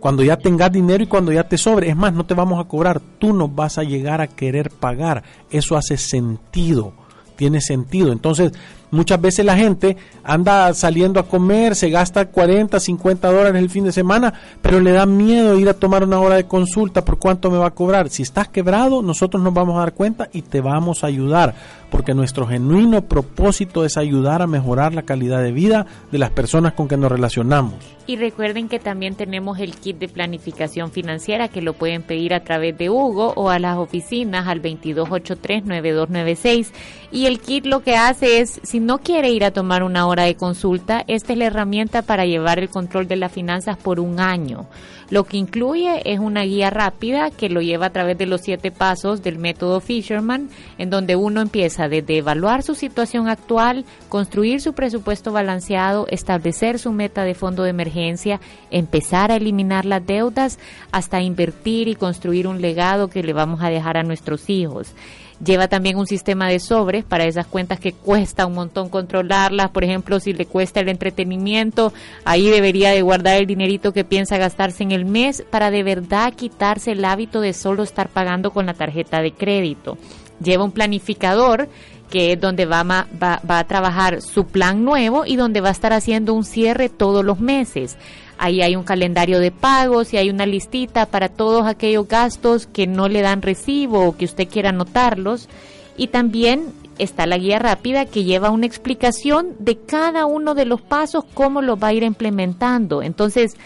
Cuando 0.00 0.22
ya 0.22 0.36
tengas 0.36 0.70
dinero 0.70 1.02
y 1.02 1.06
cuando 1.06 1.32
ya 1.32 1.44
te 1.44 1.56
sobre, 1.56 1.88
es 1.88 1.96
más, 1.96 2.12
no 2.12 2.26
te 2.26 2.34
vamos 2.34 2.62
a 2.62 2.68
cobrar, 2.68 3.00
tú 3.18 3.32
nos 3.32 3.54
vas 3.54 3.78
a 3.78 3.84
llegar 3.84 4.20
a 4.20 4.26
querer 4.26 4.70
pagar. 4.70 5.22
Eso 5.50 5.76
hace 5.76 5.96
sentido, 5.96 6.92
tiene 7.36 7.60
sentido. 7.60 8.12
Entonces, 8.12 8.52
Muchas 8.90 9.20
veces 9.20 9.44
la 9.44 9.56
gente 9.56 9.96
anda 10.22 10.72
saliendo 10.74 11.20
a 11.20 11.28
comer, 11.28 11.74
se 11.74 11.90
gasta 11.90 12.26
40, 12.26 12.78
50 12.78 13.30
dólares 13.30 13.62
el 13.62 13.70
fin 13.70 13.84
de 13.84 13.92
semana, 13.92 14.32
pero 14.62 14.80
le 14.80 14.92
da 14.92 15.06
miedo 15.06 15.58
ir 15.58 15.68
a 15.68 15.74
tomar 15.74 16.04
una 16.04 16.20
hora 16.20 16.36
de 16.36 16.46
consulta 16.46 17.04
por 17.04 17.18
cuánto 17.18 17.50
me 17.50 17.58
va 17.58 17.68
a 17.68 17.74
cobrar. 17.74 18.08
Si 18.08 18.22
estás 18.22 18.48
quebrado, 18.48 19.02
nosotros 19.02 19.42
nos 19.42 19.52
vamos 19.52 19.76
a 19.76 19.80
dar 19.80 19.94
cuenta 19.94 20.28
y 20.32 20.42
te 20.42 20.60
vamos 20.60 21.02
a 21.02 21.08
ayudar, 21.08 21.54
porque 21.90 22.14
nuestro 22.14 22.46
genuino 22.46 23.02
propósito 23.02 23.84
es 23.84 23.96
ayudar 23.96 24.42
a 24.42 24.46
mejorar 24.46 24.94
la 24.94 25.02
calidad 25.02 25.42
de 25.42 25.52
vida 25.52 25.86
de 26.12 26.18
las 26.18 26.30
personas 26.30 26.74
con 26.74 26.88
que 26.88 26.96
nos 26.96 27.10
relacionamos. 27.10 27.74
Y 28.06 28.16
recuerden 28.16 28.68
que 28.68 28.78
también 28.78 29.14
tenemos 29.14 29.58
el 29.58 29.76
kit 29.76 29.98
de 29.98 30.08
planificación 30.08 30.90
financiera 30.90 31.48
que 31.48 31.62
lo 31.62 31.72
pueden 31.72 32.02
pedir 32.02 32.34
a 32.34 32.44
través 32.44 32.76
de 32.76 32.90
Hugo 32.90 33.32
o 33.34 33.48
a 33.48 33.58
las 33.58 33.78
oficinas 33.78 34.46
al 34.46 34.60
2283-9296. 34.60 36.66
Y 37.10 37.24
el 37.26 37.40
kit 37.40 37.64
lo 37.64 37.82
que 37.82 37.96
hace 37.96 38.40
es, 38.40 38.60
si 38.74 38.80
no 38.80 38.98
quiere 38.98 39.30
ir 39.30 39.44
a 39.44 39.52
tomar 39.52 39.84
una 39.84 40.08
hora 40.08 40.24
de 40.24 40.34
consulta, 40.34 41.04
esta 41.06 41.32
es 41.32 41.38
la 41.38 41.44
herramienta 41.44 42.02
para 42.02 42.26
llevar 42.26 42.58
el 42.58 42.68
control 42.68 43.06
de 43.06 43.14
las 43.14 43.30
finanzas 43.30 43.76
por 43.76 44.00
un 44.00 44.18
año. 44.18 44.66
Lo 45.10 45.22
que 45.22 45.36
incluye 45.36 46.02
es 46.12 46.18
una 46.18 46.42
guía 46.42 46.70
rápida 46.70 47.30
que 47.30 47.48
lo 47.48 47.60
lleva 47.60 47.86
a 47.86 47.92
través 47.92 48.18
de 48.18 48.26
los 48.26 48.40
siete 48.40 48.72
pasos 48.72 49.22
del 49.22 49.38
método 49.38 49.80
Fisherman, 49.80 50.50
en 50.76 50.90
donde 50.90 51.14
uno 51.14 51.40
empieza 51.40 51.88
desde 51.88 52.18
evaluar 52.18 52.64
su 52.64 52.74
situación 52.74 53.28
actual, 53.28 53.84
construir 54.08 54.60
su 54.60 54.72
presupuesto 54.72 55.30
balanceado, 55.30 56.08
establecer 56.08 56.80
su 56.80 56.90
meta 56.90 57.22
de 57.22 57.34
fondo 57.34 57.62
de 57.62 57.70
emergencia, 57.70 58.40
empezar 58.72 59.30
a 59.30 59.36
eliminar 59.36 59.84
las 59.84 60.04
deudas, 60.04 60.58
hasta 60.90 61.22
invertir 61.22 61.86
y 61.86 61.94
construir 61.94 62.48
un 62.48 62.60
legado 62.60 63.06
que 63.06 63.22
le 63.22 63.34
vamos 63.34 63.62
a 63.62 63.70
dejar 63.70 63.98
a 63.98 64.02
nuestros 64.02 64.50
hijos. 64.50 64.96
Lleva 65.44 65.68
también 65.68 65.96
un 65.96 66.06
sistema 66.06 66.48
de 66.48 66.58
sobres 66.58 67.04
para 67.04 67.24
esas 67.24 67.46
cuentas 67.46 67.78
que 67.78 67.92
cuesta 67.92 68.46
un 68.46 68.54
montón 68.54 68.88
controlarlas. 68.88 69.70
Por 69.70 69.84
ejemplo, 69.84 70.18
si 70.20 70.32
le 70.32 70.46
cuesta 70.46 70.80
el 70.80 70.88
entretenimiento, 70.88 71.92
ahí 72.24 72.48
debería 72.48 72.90
de 72.90 73.02
guardar 73.02 73.36
el 73.36 73.46
dinerito 73.46 73.92
que 73.92 74.04
piensa 74.04 74.38
gastarse 74.38 74.82
en 74.82 74.92
el 74.92 75.04
mes 75.04 75.44
para 75.50 75.70
de 75.70 75.82
verdad 75.82 76.32
quitarse 76.34 76.92
el 76.92 77.04
hábito 77.04 77.40
de 77.40 77.52
solo 77.52 77.82
estar 77.82 78.08
pagando 78.08 78.52
con 78.52 78.66
la 78.66 78.74
tarjeta 78.74 79.20
de 79.20 79.32
crédito. 79.32 79.98
Lleva 80.40 80.64
un 80.64 80.72
planificador 80.72 81.68
que 82.10 82.32
es 82.32 82.40
donde 82.40 82.64
va, 82.64 82.84
va, 82.84 83.40
a 83.48 83.64
trabajar 83.64 84.22
su 84.22 84.46
plan 84.46 84.84
nuevo 84.84 85.26
y 85.26 85.36
donde 85.36 85.60
va 85.60 85.68
a 85.68 85.72
estar 85.72 85.92
haciendo 85.92 86.32
un 86.32 86.44
cierre 86.44 86.88
todos 86.88 87.24
los 87.24 87.40
meses. 87.40 87.96
Ahí 88.38 88.62
hay 88.62 88.76
un 88.76 88.84
calendario 88.84 89.38
de 89.40 89.50
pagos 89.50 90.12
y 90.12 90.16
hay 90.16 90.30
una 90.30 90.46
listita 90.46 91.06
para 91.06 91.28
todos 91.28 91.66
aquellos 91.66 92.08
gastos 92.08 92.66
que 92.66 92.86
no 92.86 93.08
le 93.08 93.22
dan 93.22 93.42
recibo 93.42 94.06
o 94.06 94.16
que 94.16 94.24
usted 94.24 94.48
quiera 94.48 94.70
anotarlos. 94.70 95.48
Y 95.96 96.08
también 96.08 96.72
está 96.98 97.26
la 97.26 97.38
guía 97.38 97.58
rápida 97.58 98.06
que 98.06 98.24
lleva 98.24 98.50
una 98.50 98.66
explicación 98.66 99.54
de 99.58 99.78
cada 99.78 100.26
uno 100.26 100.54
de 100.54 100.64
los 100.64 100.80
pasos, 100.80 101.24
cómo 101.34 101.62
lo 101.62 101.76
va 101.76 101.88
a 101.88 101.92
ir 101.92 102.02
implementando. 102.02 103.02
Entonces, 103.02 103.56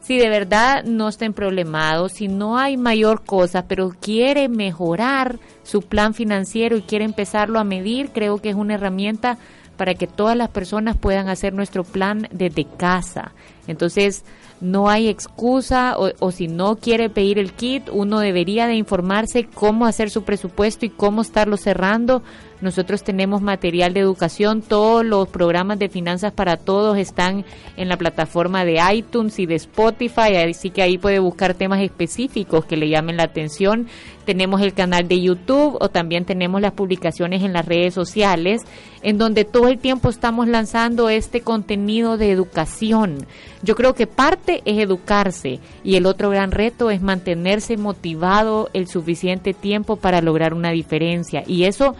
si 0.00 0.18
de 0.18 0.28
verdad 0.28 0.82
no 0.84 1.08
estén 1.08 1.32
problemados, 1.32 2.12
si 2.12 2.28
no 2.28 2.58
hay 2.58 2.76
mayor 2.76 3.24
cosa, 3.24 3.66
pero 3.68 3.90
quiere 4.00 4.48
mejorar 4.48 5.38
su 5.62 5.82
plan 5.82 6.12
financiero 6.12 6.76
y 6.76 6.82
quiere 6.82 7.04
empezarlo 7.04 7.60
a 7.60 7.64
medir, 7.64 8.10
creo 8.10 8.38
que 8.38 8.50
es 8.50 8.56
una 8.56 8.74
herramienta 8.74 9.38
para 9.76 9.94
que 9.94 10.06
todas 10.06 10.36
las 10.36 10.48
personas 10.48 10.96
puedan 10.96 11.28
hacer 11.28 11.52
nuestro 11.54 11.84
plan 11.84 12.28
desde 12.32 12.64
casa. 12.64 13.32
Entonces, 13.66 14.24
no 14.62 14.88
hay 14.88 15.08
excusa 15.08 15.96
o, 15.98 16.30
si 16.30 16.46
no 16.46 16.76
quiere 16.76 17.10
pedir 17.10 17.38
el 17.40 17.52
kit, 17.52 17.88
uno 17.92 18.20
debería 18.20 18.68
de 18.68 18.76
informarse 18.76 19.44
cómo 19.52 19.86
hacer 19.86 20.08
su 20.08 20.22
presupuesto 20.22 20.86
y 20.86 20.90
cómo 20.90 21.20
estarlo 21.20 21.56
cerrando 21.56 22.22
nosotros 22.62 23.02
tenemos 23.02 23.42
material 23.42 23.92
de 23.92 23.98
educación, 23.98 24.62
todos 24.62 25.04
los 25.04 25.28
programas 25.28 25.80
de 25.80 25.88
finanzas 25.88 26.32
para 26.32 26.56
todos 26.56 26.96
están 26.96 27.44
en 27.76 27.88
la 27.88 27.96
plataforma 27.96 28.64
de 28.64 28.80
iTunes 28.94 29.40
y 29.40 29.46
de 29.46 29.56
Spotify, 29.56 30.36
así 30.48 30.70
que 30.70 30.80
ahí 30.80 30.96
puede 30.96 31.18
buscar 31.18 31.54
temas 31.54 31.80
específicos 31.82 32.64
que 32.64 32.76
le 32.76 32.88
llamen 32.88 33.16
la 33.16 33.24
atención. 33.24 33.88
Tenemos 34.24 34.60
el 34.60 34.74
canal 34.74 35.08
de 35.08 35.20
YouTube 35.20 35.76
o 35.80 35.88
también 35.88 36.24
tenemos 36.24 36.60
las 36.60 36.70
publicaciones 36.74 37.42
en 37.42 37.52
las 37.52 37.66
redes 37.66 37.94
sociales, 37.94 38.62
en 39.02 39.18
donde 39.18 39.44
todo 39.44 39.66
el 39.66 39.78
tiempo 39.78 40.08
estamos 40.08 40.46
lanzando 40.46 41.08
este 41.08 41.40
contenido 41.40 42.16
de 42.16 42.30
educación. 42.30 43.26
Yo 43.64 43.74
creo 43.74 43.94
que 43.94 44.06
parte 44.06 44.51
es 44.64 44.78
educarse 44.78 45.60
y 45.82 45.96
el 45.96 46.06
otro 46.06 46.30
gran 46.30 46.50
reto 46.50 46.90
es 46.90 47.00
mantenerse 47.00 47.76
motivado 47.76 48.68
el 48.72 48.88
suficiente 48.88 49.54
tiempo 49.54 49.96
para 49.96 50.20
lograr 50.20 50.52
una 50.52 50.70
diferencia. 50.70 51.44
Y 51.46 51.64
eso 51.64 51.94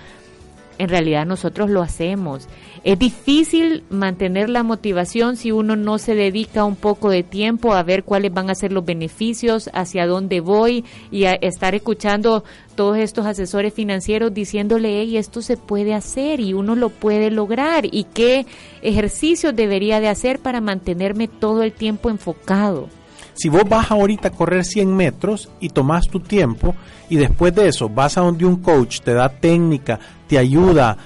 en 0.79 0.89
realidad 0.89 1.27
nosotros 1.27 1.71
lo 1.71 1.83
hacemos. 1.83 2.49
Es 2.85 2.99
difícil 2.99 3.85
mantener 3.91 4.51
la 4.51 4.63
motivación 4.63 5.37
si 5.37 5.53
uno 5.53 5.77
no 5.77 5.99
se 5.99 6.15
dedica 6.15 6.65
un 6.65 6.77
poco 6.77 7.11
de 7.11 7.23
tiempo 7.23 7.75
a 7.75 7.83
ver 7.83 8.03
cuáles 8.05 8.33
van 8.33 8.51
a 8.51 8.55
ser 8.55 8.73
los 8.73 8.85
beneficios, 8.85 9.71
hacia 9.73 10.07
dónde 10.07 10.41
voy 10.41 10.85
y 11.11 11.25
a 11.25 11.35
estar 11.35 11.75
escuchando 11.75 12.45
todos 12.75 12.99
estos 12.99 13.27
asesores 13.27 13.73
financieros 13.73 14.35
diciéndole, 14.35 15.01
hey, 15.01 15.17
esto 15.17 15.43
se 15.43 15.57
puede 15.57 15.95
hacer 15.95 16.41
y 16.41 16.55
uno 16.55 16.75
lo 16.75 16.89
puede 16.89 17.31
lograr 17.31 17.85
y 17.91 18.05
qué 18.05 18.47
ejercicios 18.83 19.55
debería 19.55 20.01
de 20.01 20.09
hacer 20.09 20.39
para 20.39 20.61
mantenerme 20.61 21.29
todo 21.29 21.63
el 21.63 21.73
tiempo 21.73 22.11
enfocado. 22.11 22.89
Si 23.35 23.49
vos 23.49 23.63
vas 23.69 23.91
ahorita 23.91 24.29
a 24.29 24.33
correr 24.33 24.65
100 24.65 24.95
metros 24.95 25.49
y 25.61 25.71
tomas 25.71 26.09
tu 26.09 26.21
tiempo 26.21 26.75
y 27.09 27.17
después 27.17 27.55
de 27.55 27.69
eso 27.69 27.89
vas 27.89 28.19
a 28.19 28.23
donde 28.23 28.45
un 28.45 28.57
coach 28.57 29.01
te 29.01 29.15
da 29.15 29.29
técnica, 29.29 29.99
te 30.29 30.39
ayuda, 30.39 30.97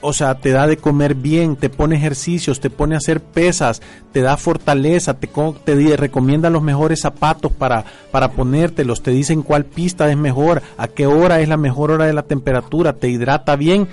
o 0.00 0.12
sea, 0.12 0.34
te 0.36 0.50
da 0.50 0.66
de 0.66 0.76
comer 0.76 1.14
bien, 1.14 1.56
te 1.56 1.70
pone 1.70 1.96
ejercicios, 1.96 2.60
te 2.60 2.70
pone 2.70 2.94
a 2.94 2.98
hacer 2.98 3.22
pesas, 3.22 3.82
te 4.12 4.20
da 4.20 4.36
fortaleza, 4.36 5.14
te, 5.14 5.28
te 5.64 5.96
recomienda 5.96 6.50
los 6.50 6.62
mejores 6.62 7.00
zapatos 7.00 7.52
para, 7.52 7.84
para 8.10 8.32
ponértelos, 8.32 9.02
te 9.02 9.10
dicen 9.10 9.42
cuál 9.42 9.64
pista 9.64 10.10
es 10.10 10.16
mejor, 10.16 10.62
a 10.76 10.88
qué 10.88 11.06
hora 11.06 11.40
es 11.40 11.48
la 11.48 11.56
mejor 11.56 11.90
hora 11.90 12.06
de 12.06 12.12
la 12.12 12.22
temperatura, 12.22 12.94
te 12.94 13.08
hidrata 13.08 13.56
bien. 13.56 13.88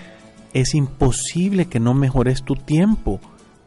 Es 0.54 0.76
imposible 0.76 1.66
que 1.66 1.80
no 1.80 1.96
mejores 1.96 2.44
tu 2.44 2.54
tiempo. 2.54 3.20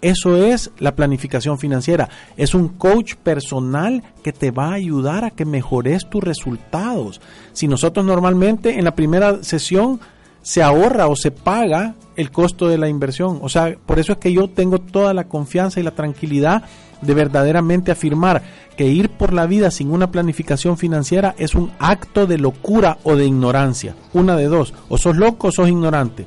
Eso 0.03 0.37
es 0.37 0.71
la 0.79 0.95
planificación 0.95 1.59
financiera. 1.59 2.09
Es 2.37 2.55
un 2.55 2.69
coach 2.69 3.15
personal 3.15 4.03
que 4.23 4.33
te 4.33 4.51
va 4.51 4.69
a 4.69 4.75
ayudar 4.75 5.25
a 5.25 5.31
que 5.31 5.45
mejores 5.45 6.09
tus 6.09 6.23
resultados. 6.23 7.21
Si 7.53 7.67
nosotros 7.67 8.05
normalmente 8.05 8.79
en 8.79 8.85
la 8.85 8.95
primera 8.95 9.43
sesión 9.43 10.01
se 10.43 10.63
ahorra 10.63 11.09
o 11.09 11.17
se 11.17 11.33
paga 11.33 11.95
el 12.15 12.31
costo 12.31 12.69
de 12.69 12.79
la 12.79 12.89
inversión. 12.89 13.41
O 13.43 13.49
sea, 13.49 13.75
por 13.85 13.99
eso 13.99 14.13
es 14.13 14.19
que 14.19 14.33
yo 14.33 14.49
tengo 14.49 14.79
toda 14.79 15.13
la 15.13 15.25
confianza 15.25 15.81
y 15.81 15.83
la 15.83 15.91
tranquilidad 15.91 16.63
de 17.01 17.15
verdaderamente 17.15 17.91
afirmar 17.91 18.43
que 18.77 18.87
ir 18.87 19.11
por 19.11 19.33
la 19.33 19.47
vida 19.47 19.71
sin 19.71 19.91
una 19.91 20.11
planificación 20.11 20.79
financiera 20.79 21.35
es 21.37 21.55
un 21.55 21.73
acto 21.79 22.27
de 22.27 22.39
locura 22.39 22.99
o 23.03 23.17
de 23.17 23.27
ignorancia. 23.27 23.97
Una 24.13 24.37
de 24.37 24.47
dos, 24.47 24.73
o 24.89 24.99
sos 24.99 25.17
loco 25.17 25.49
o 25.49 25.53
sos 25.53 25.69
ignorante 25.69 26.27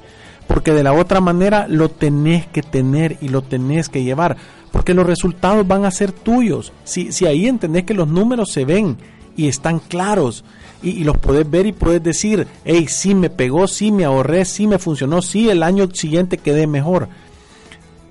porque 0.49 0.73
de 0.73 0.81
la 0.81 0.93
otra 0.93 1.21
manera 1.21 1.67
lo 1.69 1.89
tenés 1.89 2.47
que 2.47 2.63
tener 2.63 3.17
y 3.21 3.29
lo 3.29 3.43
tenés 3.43 3.87
que 3.87 4.03
llevar, 4.03 4.35
porque 4.71 4.95
los 4.95 5.05
resultados 5.05 5.65
van 5.67 5.85
a 5.85 5.91
ser 5.91 6.11
tuyos. 6.11 6.73
Si, 6.83 7.11
si 7.11 7.27
ahí 7.27 7.45
entendés 7.45 7.83
que 7.83 7.93
los 7.93 8.07
números 8.07 8.51
se 8.51 8.65
ven 8.65 8.97
y 9.37 9.47
están 9.47 9.77
claros 9.77 10.43
y, 10.81 11.03
los 11.03 11.17
podés 11.17 11.47
ver 11.47 11.67
y 11.67 11.71
podés 11.71 12.01
decir, 12.01 12.47
hey, 12.65 12.87
sí 12.89 13.13
me 13.13 13.29
pegó, 13.29 13.67
sí 13.67 13.91
me 13.91 14.05
ahorré, 14.05 14.43
sí 14.43 14.65
me 14.65 14.79
funcionó, 14.79 15.21
sí 15.21 15.51
el 15.51 15.61
año 15.61 15.87
siguiente 15.93 16.39
quedé 16.39 16.65
mejor. 16.65 17.09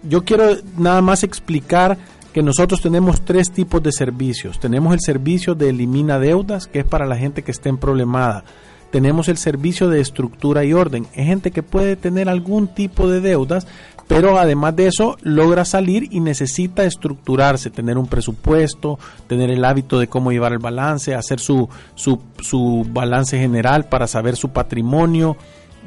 Yo 0.05 0.24
quiero 0.24 0.59
nada 0.76 1.03
más 1.03 1.24
explicar 1.24 1.99
que 2.32 2.45
nosotros 2.45 2.80
tenemos 2.80 3.20
tres 3.24 3.51
tipos 3.51 3.82
de 3.82 3.91
servicios. 3.91 4.61
Tenemos 4.61 4.95
el 4.95 5.01
servicio 5.01 5.57
de 5.57 5.70
elimina 5.70 6.20
deudas, 6.20 6.68
que 6.68 6.78
es 6.78 6.84
para 6.84 7.05
la 7.05 7.16
gente 7.16 7.43
que 7.43 7.51
esté 7.51 7.68
en 7.68 7.78
problemada 7.78 8.45
tenemos 8.91 9.28
el 9.28 9.36
servicio 9.36 9.89
de 9.89 10.01
estructura 10.01 10.64
y 10.64 10.72
orden. 10.72 11.07
Es 11.14 11.26
gente 11.26 11.51
que 11.51 11.62
puede 11.62 11.97
tener 11.97 12.28
algún 12.28 12.68
tipo 12.68 13.09
de 13.09 13.20
deudas, 13.20 13.66
pero 14.07 14.39
además 14.39 14.74
de 14.74 14.86
eso 14.86 15.18
logra 15.22 15.64
salir 15.64 16.09
y 16.11 16.20
necesita 16.20 16.84
estructurarse, 16.84 17.70
tener 17.70 17.99
un 17.99 18.07
presupuesto, 18.07 18.99
tener 19.26 19.51
el 19.51 19.64
hábito 19.64 19.99
de 19.99 20.09
cómo 20.09 20.32
llevar 20.32 20.53
el 20.53 20.59
balance, 20.59 21.14
hacer 21.14 21.41
su, 21.41 21.68
su, 21.95 22.18
su 22.41 22.86
balance 22.91 23.39
general 23.39 23.84
para 23.84 24.07
saber 24.07 24.36
su 24.36 24.49
patrimonio, 24.49 25.36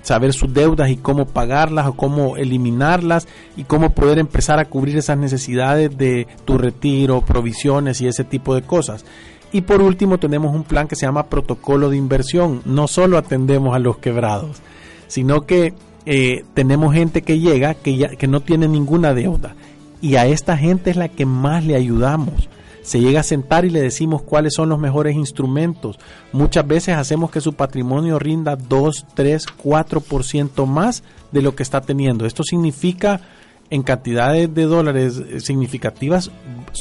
saber 0.03 0.33
sus 0.33 0.53
deudas 0.53 0.89
y 0.89 0.97
cómo 0.97 1.25
pagarlas 1.25 1.87
o 1.87 1.93
cómo 1.93 2.37
eliminarlas 2.37 3.27
y 3.57 3.63
cómo 3.63 3.93
poder 3.93 4.19
empezar 4.19 4.59
a 4.59 4.65
cubrir 4.65 4.97
esas 4.97 5.17
necesidades 5.17 5.97
de 5.97 6.27
tu 6.45 6.59
retiro, 6.59 7.21
provisiones 7.21 8.01
y 8.01 8.07
ese 8.07 8.23
tipo 8.23 8.53
de 8.53 8.61
cosas. 8.61 9.03
Y 9.51 9.61
por 9.61 9.81
último 9.81 10.17
tenemos 10.17 10.55
un 10.55 10.63
plan 10.63 10.87
que 10.87 10.95
se 10.95 11.05
llama 11.05 11.27
protocolo 11.27 11.89
de 11.89 11.97
inversión. 11.97 12.61
No 12.65 12.87
solo 12.87 13.17
atendemos 13.17 13.75
a 13.75 13.79
los 13.79 13.97
quebrados, 13.97 14.61
sino 15.07 15.41
que 15.41 15.73
eh, 16.05 16.45
tenemos 16.53 16.93
gente 16.93 17.21
que 17.21 17.39
llega 17.39 17.73
que, 17.73 17.97
ya, 17.97 18.09
que 18.09 18.27
no 18.27 18.41
tiene 18.41 18.67
ninguna 18.67 19.13
deuda 19.13 19.55
y 20.01 20.15
a 20.15 20.25
esta 20.25 20.57
gente 20.57 20.89
es 20.89 20.97
la 20.97 21.09
que 21.09 21.25
más 21.25 21.63
le 21.63 21.75
ayudamos. 21.75 22.49
Se 22.81 22.99
llega 22.99 23.19
a 23.19 23.23
sentar 23.23 23.63
y 23.63 23.69
le 23.69 23.79
decimos 23.79 24.23
cuáles 24.23 24.55
son 24.55 24.69
los 24.69 24.79
mejores 24.79 25.15
instrumentos. 25.15 25.99
Muchas 26.33 26.67
veces 26.67 26.95
hacemos 26.95 27.29
que 27.29 27.39
su 27.39 27.53
patrimonio 27.53 28.17
rinda 28.17 28.55
2, 28.55 29.05
3, 29.13 29.45
4% 29.63 30.65
más 30.65 31.03
de 31.31 31.43
lo 31.43 31.55
que 31.55 31.61
está 31.61 31.81
teniendo. 31.81 32.25
Esto 32.25 32.43
significa 32.43 33.21
en 33.71 33.83
cantidades 33.83 34.53
de 34.53 34.63
dólares 34.65 35.17
eh, 35.17 35.39
significativas 35.39 36.29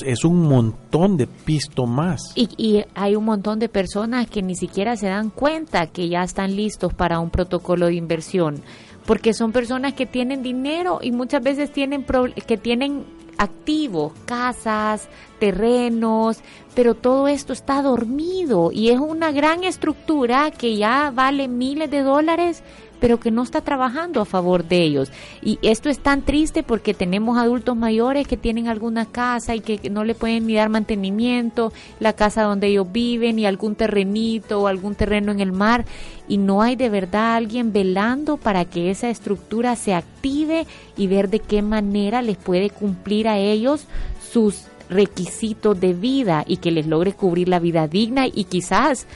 es 0.04 0.24
un 0.24 0.42
montón 0.42 1.16
de 1.16 1.26
pisto 1.26 1.86
más. 1.86 2.20
Y, 2.34 2.48
y, 2.56 2.84
hay 2.94 3.16
un 3.16 3.24
montón 3.24 3.58
de 3.58 3.68
personas 3.68 4.28
que 4.28 4.42
ni 4.42 4.54
siquiera 4.54 4.96
se 4.96 5.06
dan 5.06 5.30
cuenta 5.30 5.86
que 5.86 6.08
ya 6.08 6.22
están 6.22 6.54
listos 6.54 6.92
para 6.92 7.20
un 7.20 7.30
protocolo 7.30 7.86
de 7.86 7.94
inversión 7.94 8.62
porque 9.06 9.32
son 9.34 9.50
personas 9.50 9.94
que 9.94 10.06
tienen 10.06 10.42
dinero 10.42 11.00
y 11.02 11.10
muchas 11.10 11.42
veces 11.42 11.72
tienen 11.72 12.04
que 12.46 12.56
tienen 12.56 13.04
activos, 13.38 14.12
casas, 14.26 15.08
terrenos, 15.38 16.40
pero 16.74 16.94
todo 16.94 17.26
esto 17.26 17.52
está 17.54 17.80
dormido 17.80 18.70
y 18.70 18.90
es 18.90 18.98
una 19.00 19.32
gran 19.32 19.64
estructura 19.64 20.50
que 20.50 20.76
ya 20.76 21.10
vale 21.10 21.48
miles 21.48 21.90
de 21.90 22.02
dólares 22.02 22.62
pero 23.00 23.18
que 23.18 23.30
no 23.30 23.42
está 23.42 23.62
trabajando 23.62 24.20
a 24.20 24.24
favor 24.24 24.64
de 24.64 24.82
ellos. 24.82 25.10
Y 25.42 25.58
esto 25.62 25.88
es 25.88 25.98
tan 25.98 26.22
triste 26.22 26.62
porque 26.62 26.94
tenemos 26.94 27.38
adultos 27.38 27.76
mayores 27.76 28.28
que 28.28 28.36
tienen 28.36 28.68
alguna 28.68 29.06
casa 29.06 29.54
y 29.54 29.60
que 29.60 29.90
no 29.90 30.04
le 30.04 30.14
pueden 30.14 30.46
ni 30.46 30.54
dar 30.54 30.68
mantenimiento, 30.68 31.72
la 31.98 32.12
casa 32.12 32.42
donde 32.42 32.68
ellos 32.68 32.86
viven 32.92 33.38
y 33.38 33.46
algún 33.46 33.74
terrenito 33.74 34.60
o 34.60 34.66
algún 34.66 34.94
terreno 34.94 35.32
en 35.32 35.40
el 35.40 35.52
mar 35.52 35.84
y 36.28 36.36
no 36.36 36.62
hay 36.62 36.76
de 36.76 36.88
verdad 36.88 37.34
alguien 37.34 37.72
velando 37.72 38.36
para 38.36 38.64
que 38.64 38.90
esa 38.90 39.10
estructura 39.10 39.74
se 39.74 39.94
active 39.94 40.66
y 40.96 41.08
ver 41.08 41.28
de 41.28 41.40
qué 41.40 41.60
manera 41.60 42.22
les 42.22 42.36
puede 42.36 42.70
cumplir 42.70 43.26
a 43.26 43.38
ellos 43.38 43.86
sus 44.32 44.66
requisitos 44.88 45.78
de 45.80 45.92
vida 45.92 46.44
y 46.46 46.58
que 46.58 46.70
les 46.70 46.86
logre 46.86 47.12
cubrir 47.12 47.48
la 47.48 47.58
vida 47.58 47.88
digna 47.88 48.26
y 48.26 48.44
quizás 48.44 49.06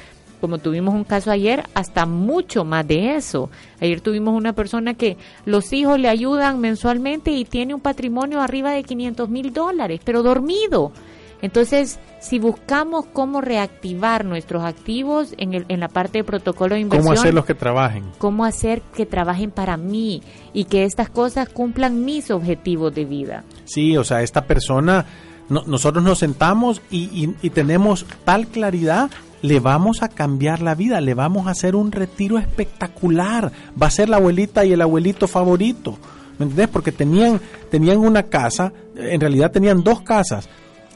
como 0.45 0.59
tuvimos 0.59 0.93
un 0.93 1.05
caso 1.05 1.31
ayer, 1.31 1.65
hasta 1.73 2.05
mucho 2.05 2.67
más 2.67 2.87
de 2.87 3.17
eso. 3.17 3.49
Ayer 3.81 4.03
tuvimos 4.03 4.37
una 4.37 4.53
persona 4.53 4.93
que 4.93 5.17
los 5.47 5.73
hijos 5.73 5.99
le 5.99 6.11
ayudan 6.11 6.61
mensualmente 6.61 7.31
y 7.31 7.47
tiene 7.47 7.73
un 7.73 7.81
patrimonio 7.81 8.43
arriba 8.43 8.73
de 8.73 8.83
500 8.83 9.31
mil 9.31 9.55
dólares, 9.55 10.03
pero 10.05 10.23
dormido. 10.23 10.93
Entonces, 11.41 11.99
si 12.21 12.39
buscamos 12.39 13.07
cómo 13.11 13.41
reactivar 13.41 14.27
nuestros 14.27 14.65
activos 14.65 15.33
en, 15.39 15.55
el, 15.55 15.65
en 15.69 15.81
la 15.81 15.89
parte 15.89 16.19
de 16.19 16.25
protocolo 16.25 16.75
de 16.75 16.83
inversión. 16.83 17.07
¿Cómo 17.07 17.19
hacerlos 17.19 17.47
que 17.47 17.55
trabajen? 17.55 18.05
¿Cómo 18.19 18.45
hacer 18.45 18.83
que 18.95 19.07
trabajen 19.07 19.51
para 19.51 19.79
mí 19.79 20.23
y 20.53 20.65
que 20.65 20.85
estas 20.85 21.09
cosas 21.09 21.49
cumplan 21.49 22.05
mis 22.05 22.31
objetivos 22.31 22.95
de 22.95 23.07
vida? 23.07 23.45
Sí, 23.65 23.97
o 23.97 24.05
sea, 24.05 24.21
esta 24.21 24.45
persona, 24.45 25.07
nosotros 25.49 26.05
nos 26.05 26.19
sentamos 26.19 26.83
y, 26.91 27.31
y 27.41 27.49
tenemos 27.49 28.05
tal 28.27 28.47
claridad 28.47 29.11
le 29.45 29.61
vamos 29.61 30.03
a 30.03 30.09
cambiar 30.09 30.63
la 30.63 30.75
vida, 30.75 31.03
le 31.03 31.13
vamos 31.13 31.47
a 31.47 31.51
hacer 31.51 31.77
un 31.77 31.93
retiro 31.93 32.39
espectacular. 32.39 33.53
Va 33.81 33.89
a 33.89 33.91
ser 33.91 34.09
la 34.09 34.17
abuelita 34.17 34.65
y 34.65 34.73
el 34.73 34.81
abuelito 34.81 35.29
favorito. 35.29 35.99
¿Me 36.39 36.47
entendés? 36.47 36.69
Porque 36.69 36.93
tenían, 36.93 37.39
tenían 37.71 37.99
una 37.99 38.23
casa, 38.23 38.73
en 38.97 39.21
realidad 39.21 39.51
tenían 39.51 39.85
dos 39.85 40.01
casas. 40.01 40.49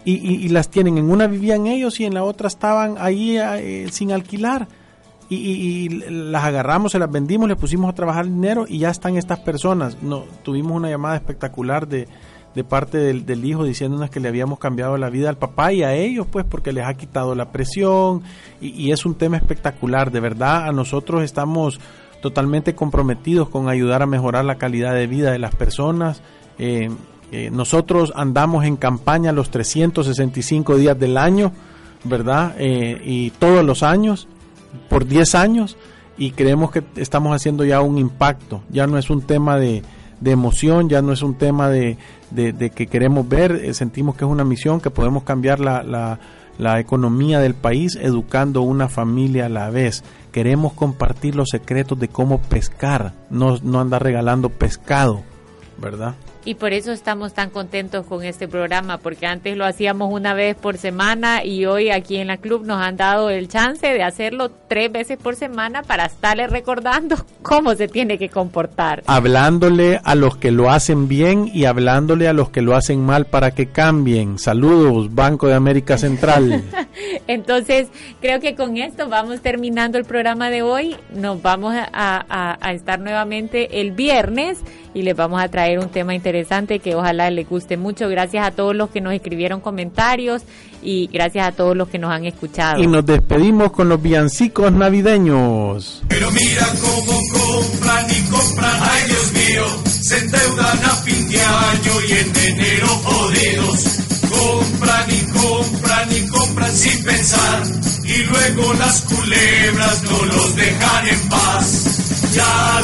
Y, 0.06 0.48
las 0.48 0.70
tienen, 0.70 0.96
en 0.96 1.10
una 1.10 1.26
vivían 1.26 1.66
ellos 1.66 2.00
y 2.00 2.06
en 2.06 2.14
la 2.14 2.24
otra 2.24 2.48
estaban 2.48 2.96
ahí 2.98 3.36
eh, 3.36 3.88
sin 3.90 4.12
alquilar. 4.12 4.66
Y, 5.28 5.36
y, 5.36 5.88
las 6.08 6.42
agarramos, 6.42 6.92
se 6.92 6.98
las 6.98 7.10
vendimos, 7.10 7.50
les 7.50 7.58
pusimos 7.58 7.90
a 7.90 7.94
trabajar 7.94 8.24
dinero 8.24 8.64
y 8.66 8.78
ya 8.78 8.88
están 8.88 9.18
estas 9.18 9.40
personas. 9.40 9.98
No, 10.02 10.24
tuvimos 10.42 10.74
una 10.74 10.88
llamada 10.88 11.16
espectacular 11.16 11.86
de, 11.86 12.08
de 12.54 12.64
parte 12.64 12.98
del, 12.98 13.44
hijo 13.44 13.64
diciéndonos 13.64 14.10
que 14.10 14.20
le 14.20 14.28
habíamos 14.28 14.58
cambiado 14.58 14.96
la 14.96 15.10
vida 15.10 15.28
al 15.28 15.36
papá 15.36 15.72
y 15.72 15.82
a 15.82 15.94
ellos, 15.94 16.26
pues, 16.30 16.44
porque 16.44 16.72
les 16.72 16.84
ha 16.84 16.94
quitado 16.94 17.34
la 17.34 17.52
presión 17.52 18.22
y, 18.60 18.90
es 18.90 19.06
un 19.06 19.14
tema 19.14 19.36
espectacular. 19.36 20.10
De 20.10 20.20
verdad, 20.20 20.66
a 20.66 20.72
nosotros 20.72 21.22
estamos 21.22 21.80
totalmente 22.20 22.74
comprometidos 22.74 23.48
con 23.48 23.68
ayudar 23.68 24.02
a 24.02 24.06
mejorar 24.06 24.44
la 24.44 24.56
calidad 24.56 24.94
de 24.94 25.06
vida 25.06 25.30
de 25.30 25.38
las 25.38 25.54
personas. 25.54 26.22
Eh, 26.58 26.90
eh, 27.30 27.50
nosotros 27.52 28.12
andamos 28.16 28.64
en 28.64 28.76
campaña 28.76 29.32
los 29.32 29.50
365 29.50 30.76
días 30.76 30.98
del 30.98 31.16
año, 31.16 31.52
¿verdad? 32.04 32.54
Eh, 32.58 33.00
y 33.04 33.30
todos 33.30 33.64
los 33.64 33.82
años, 33.82 34.26
por 34.88 35.06
10 35.06 35.34
años, 35.34 35.76
y 36.16 36.32
creemos 36.32 36.72
que 36.72 36.82
estamos 36.96 37.36
haciendo 37.36 37.64
ya 37.64 37.80
un 37.82 37.98
impacto. 37.98 38.62
Ya 38.70 38.86
no 38.86 38.98
es 38.98 39.10
un 39.10 39.22
tema 39.22 39.58
de, 39.58 39.82
de 40.20 40.30
emoción, 40.30 40.88
ya 40.88 41.02
no 41.02 41.12
es 41.12 41.22
un 41.22 41.34
tema 41.34 41.68
de, 41.68 41.96
de, 42.30 42.70
que 42.70 42.86
queremos 42.86 43.28
ver, 43.28 43.52
eh, 43.52 43.74
sentimos 43.74 44.16
que 44.16 44.24
es 44.24 44.30
una 44.30 44.44
misión, 44.44 44.80
que 44.80 44.90
podemos 44.90 45.22
cambiar 45.22 45.60
la, 45.60 45.82
la, 45.82 46.18
la 46.58 46.80
economía 46.80 47.40
del 47.40 47.54
país 47.54 47.96
educando 47.96 48.62
una 48.62 48.88
familia 48.88 49.46
a 49.46 49.48
la 49.48 49.70
vez. 49.70 50.02
Queremos 50.32 50.72
compartir 50.72 51.34
los 51.34 51.48
secretos 51.50 51.98
de 51.98 52.08
cómo 52.08 52.38
pescar, 52.38 53.14
no, 53.30 53.58
no 53.62 53.80
andar 53.80 54.02
regalando 54.02 54.50
pescado, 54.50 55.22
¿verdad? 55.78 56.14
Y 56.48 56.54
por 56.54 56.72
eso 56.72 56.92
estamos 56.92 57.34
tan 57.34 57.50
contentos 57.50 58.06
con 58.06 58.24
este 58.24 58.48
programa, 58.48 58.96
porque 58.96 59.26
antes 59.26 59.54
lo 59.54 59.66
hacíamos 59.66 60.10
una 60.10 60.32
vez 60.32 60.56
por 60.56 60.78
semana 60.78 61.44
y 61.44 61.66
hoy 61.66 61.90
aquí 61.90 62.16
en 62.16 62.28
la 62.28 62.38
club 62.38 62.64
nos 62.64 62.80
han 62.80 62.96
dado 62.96 63.28
el 63.28 63.48
chance 63.48 63.86
de 63.86 64.02
hacerlo 64.02 64.50
tres 64.66 64.90
veces 64.90 65.18
por 65.18 65.36
semana 65.36 65.82
para 65.82 66.06
estarle 66.06 66.46
recordando 66.46 67.16
cómo 67.42 67.74
se 67.74 67.86
tiene 67.86 68.16
que 68.16 68.30
comportar. 68.30 69.02
Hablándole 69.06 70.00
a 70.02 70.14
los 70.14 70.38
que 70.38 70.50
lo 70.50 70.70
hacen 70.70 71.06
bien 71.06 71.50
y 71.52 71.66
hablándole 71.66 72.28
a 72.28 72.32
los 72.32 72.48
que 72.48 72.62
lo 72.62 72.74
hacen 72.74 73.04
mal 73.04 73.26
para 73.26 73.50
que 73.50 73.66
cambien. 73.66 74.38
Saludos, 74.38 75.14
Banco 75.14 75.48
de 75.48 75.54
América 75.54 75.98
Central. 75.98 76.64
Entonces, 77.26 77.88
creo 78.22 78.40
que 78.40 78.54
con 78.54 78.78
esto 78.78 79.10
vamos 79.10 79.42
terminando 79.42 79.98
el 79.98 80.06
programa 80.06 80.48
de 80.48 80.62
hoy. 80.62 80.96
Nos 81.14 81.42
vamos 81.42 81.74
a, 81.76 82.56
a 82.58 82.72
estar 82.72 83.00
nuevamente 83.00 83.82
el 83.82 83.92
viernes 83.92 84.60
y 84.94 85.02
les 85.02 85.14
vamos 85.14 85.42
a 85.42 85.48
traer 85.48 85.78
un 85.78 85.90
tema 85.90 86.14
interesante 86.14 86.37
que 86.80 86.94
ojalá 86.94 87.30
les 87.30 87.48
guste 87.48 87.76
mucho. 87.76 88.08
Gracias 88.08 88.46
a 88.46 88.50
todos 88.50 88.74
los 88.74 88.90
que 88.90 89.00
nos 89.00 89.12
escribieron 89.14 89.60
comentarios 89.60 90.42
y 90.82 91.08
gracias 91.12 91.48
a 91.48 91.52
todos 91.52 91.76
los 91.76 91.88
que 91.88 91.98
nos 91.98 92.12
han 92.12 92.24
escuchado. 92.24 92.82
Y 92.82 92.86
nos 92.86 93.04
despedimos 93.04 93.72
con 93.72 93.88
los 93.88 94.00
villancicos 94.00 94.72
navideños. 94.72 96.02
Pero 96.08 96.30
mira 96.30 96.66
cómo 96.80 97.20
compran 97.32 98.06
y 98.10 98.30
compran, 98.30 98.80
ay 98.80 99.02
Dios 99.06 99.32
mío, 99.32 99.64
se 99.86 100.18
endeudan 100.18 100.84
a 100.84 100.94
fin 101.04 101.28
de 101.28 101.40
año 101.40 101.92
y 102.08 102.12
en 102.12 102.54
enero 102.54 102.88
jodidos. 102.88 103.98
Compran 104.28 105.10
y 105.10 105.38
compran 105.38 106.08
y 106.12 106.26
compran 106.28 106.72
sin 106.76 107.04
pensar 107.04 107.62
y 108.08 108.22
luego 108.24 108.74
las 108.74 109.02
culebras 109.02 110.02
no 110.04 110.24
los 110.26 110.56
dejan 110.56 111.08
en 111.08 111.28
paz. 111.28 112.32
Ya 112.34 112.77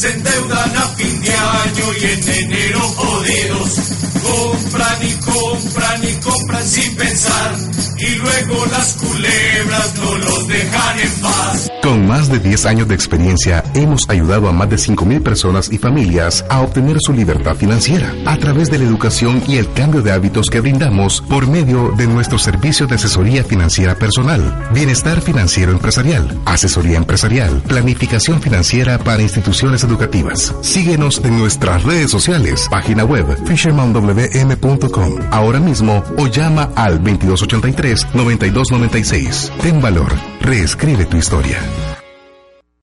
se 0.00 0.08
endeudan 0.08 0.76
a 0.78 0.88
fin 0.96 1.20
de 1.20 1.30
año 1.30 1.92
y 2.00 2.04
en 2.06 2.28
enero 2.30 2.80
jodidos 2.80 3.80
compran 4.22 5.02
y 5.02 5.19
compran 5.50 6.04
y 6.04 6.12
compran 6.20 6.64
sin 6.64 6.94
pensar 6.96 7.56
y 7.98 8.14
luego 8.16 8.66
las 8.66 8.94
culebras 8.94 9.94
no 9.96 10.16
los 10.18 10.48
dejan 10.48 11.00
en 11.00 11.12
paz. 11.20 11.68
Con 11.82 12.06
más 12.06 12.28
de 12.28 12.38
10 12.38 12.66
años 12.66 12.88
de 12.88 12.94
experiencia 12.94 13.64
hemos 13.74 14.08
ayudado 14.08 14.48
a 14.48 14.52
más 14.52 14.70
de 14.70 14.76
5.000 14.76 15.22
personas 15.22 15.70
y 15.72 15.78
familias 15.78 16.44
a 16.48 16.60
obtener 16.60 16.98
su 17.00 17.12
libertad 17.12 17.56
financiera 17.56 18.14
a 18.26 18.36
través 18.36 18.70
de 18.70 18.78
la 18.78 18.84
educación 18.84 19.42
y 19.48 19.56
el 19.56 19.70
cambio 19.72 20.02
de 20.02 20.12
hábitos 20.12 20.48
que 20.50 20.60
brindamos 20.60 21.20
por 21.22 21.46
medio 21.46 21.92
de 21.96 22.06
nuestros 22.06 22.42
servicios 22.42 22.88
de 22.88 22.94
asesoría 22.94 23.44
financiera 23.44 23.96
personal, 23.96 24.68
bienestar 24.72 25.20
financiero 25.20 25.72
empresarial, 25.72 26.38
asesoría 26.44 26.96
empresarial, 26.96 27.62
planificación 27.62 28.40
financiera 28.40 28.98
para 28.98 29.22
instituciones 29.22 29.84
educativas. 29.84 30.54
Síguenos 30.62 31.20
en 31.24 31.38
nuestras 31.38 31.82
redes 31.82 32.10
sociales, 32.10 32.66
página 32.70 33.04
web 33.04 33.26
Fisherman 33.46 33.92
wm.com 33.92 35.18
ahora 35.40 35.58
mismo 35.58 36.04
o 36.16 36.26
llama 36.26 36.70
al 36.76 37.02
2283-9296. 37.02 39.50
Ten 39.62 39.80
valor, 39.80 40.12
reescribe 40.40 41.06
tu 41.06 41.16
historia. 41.16 41.58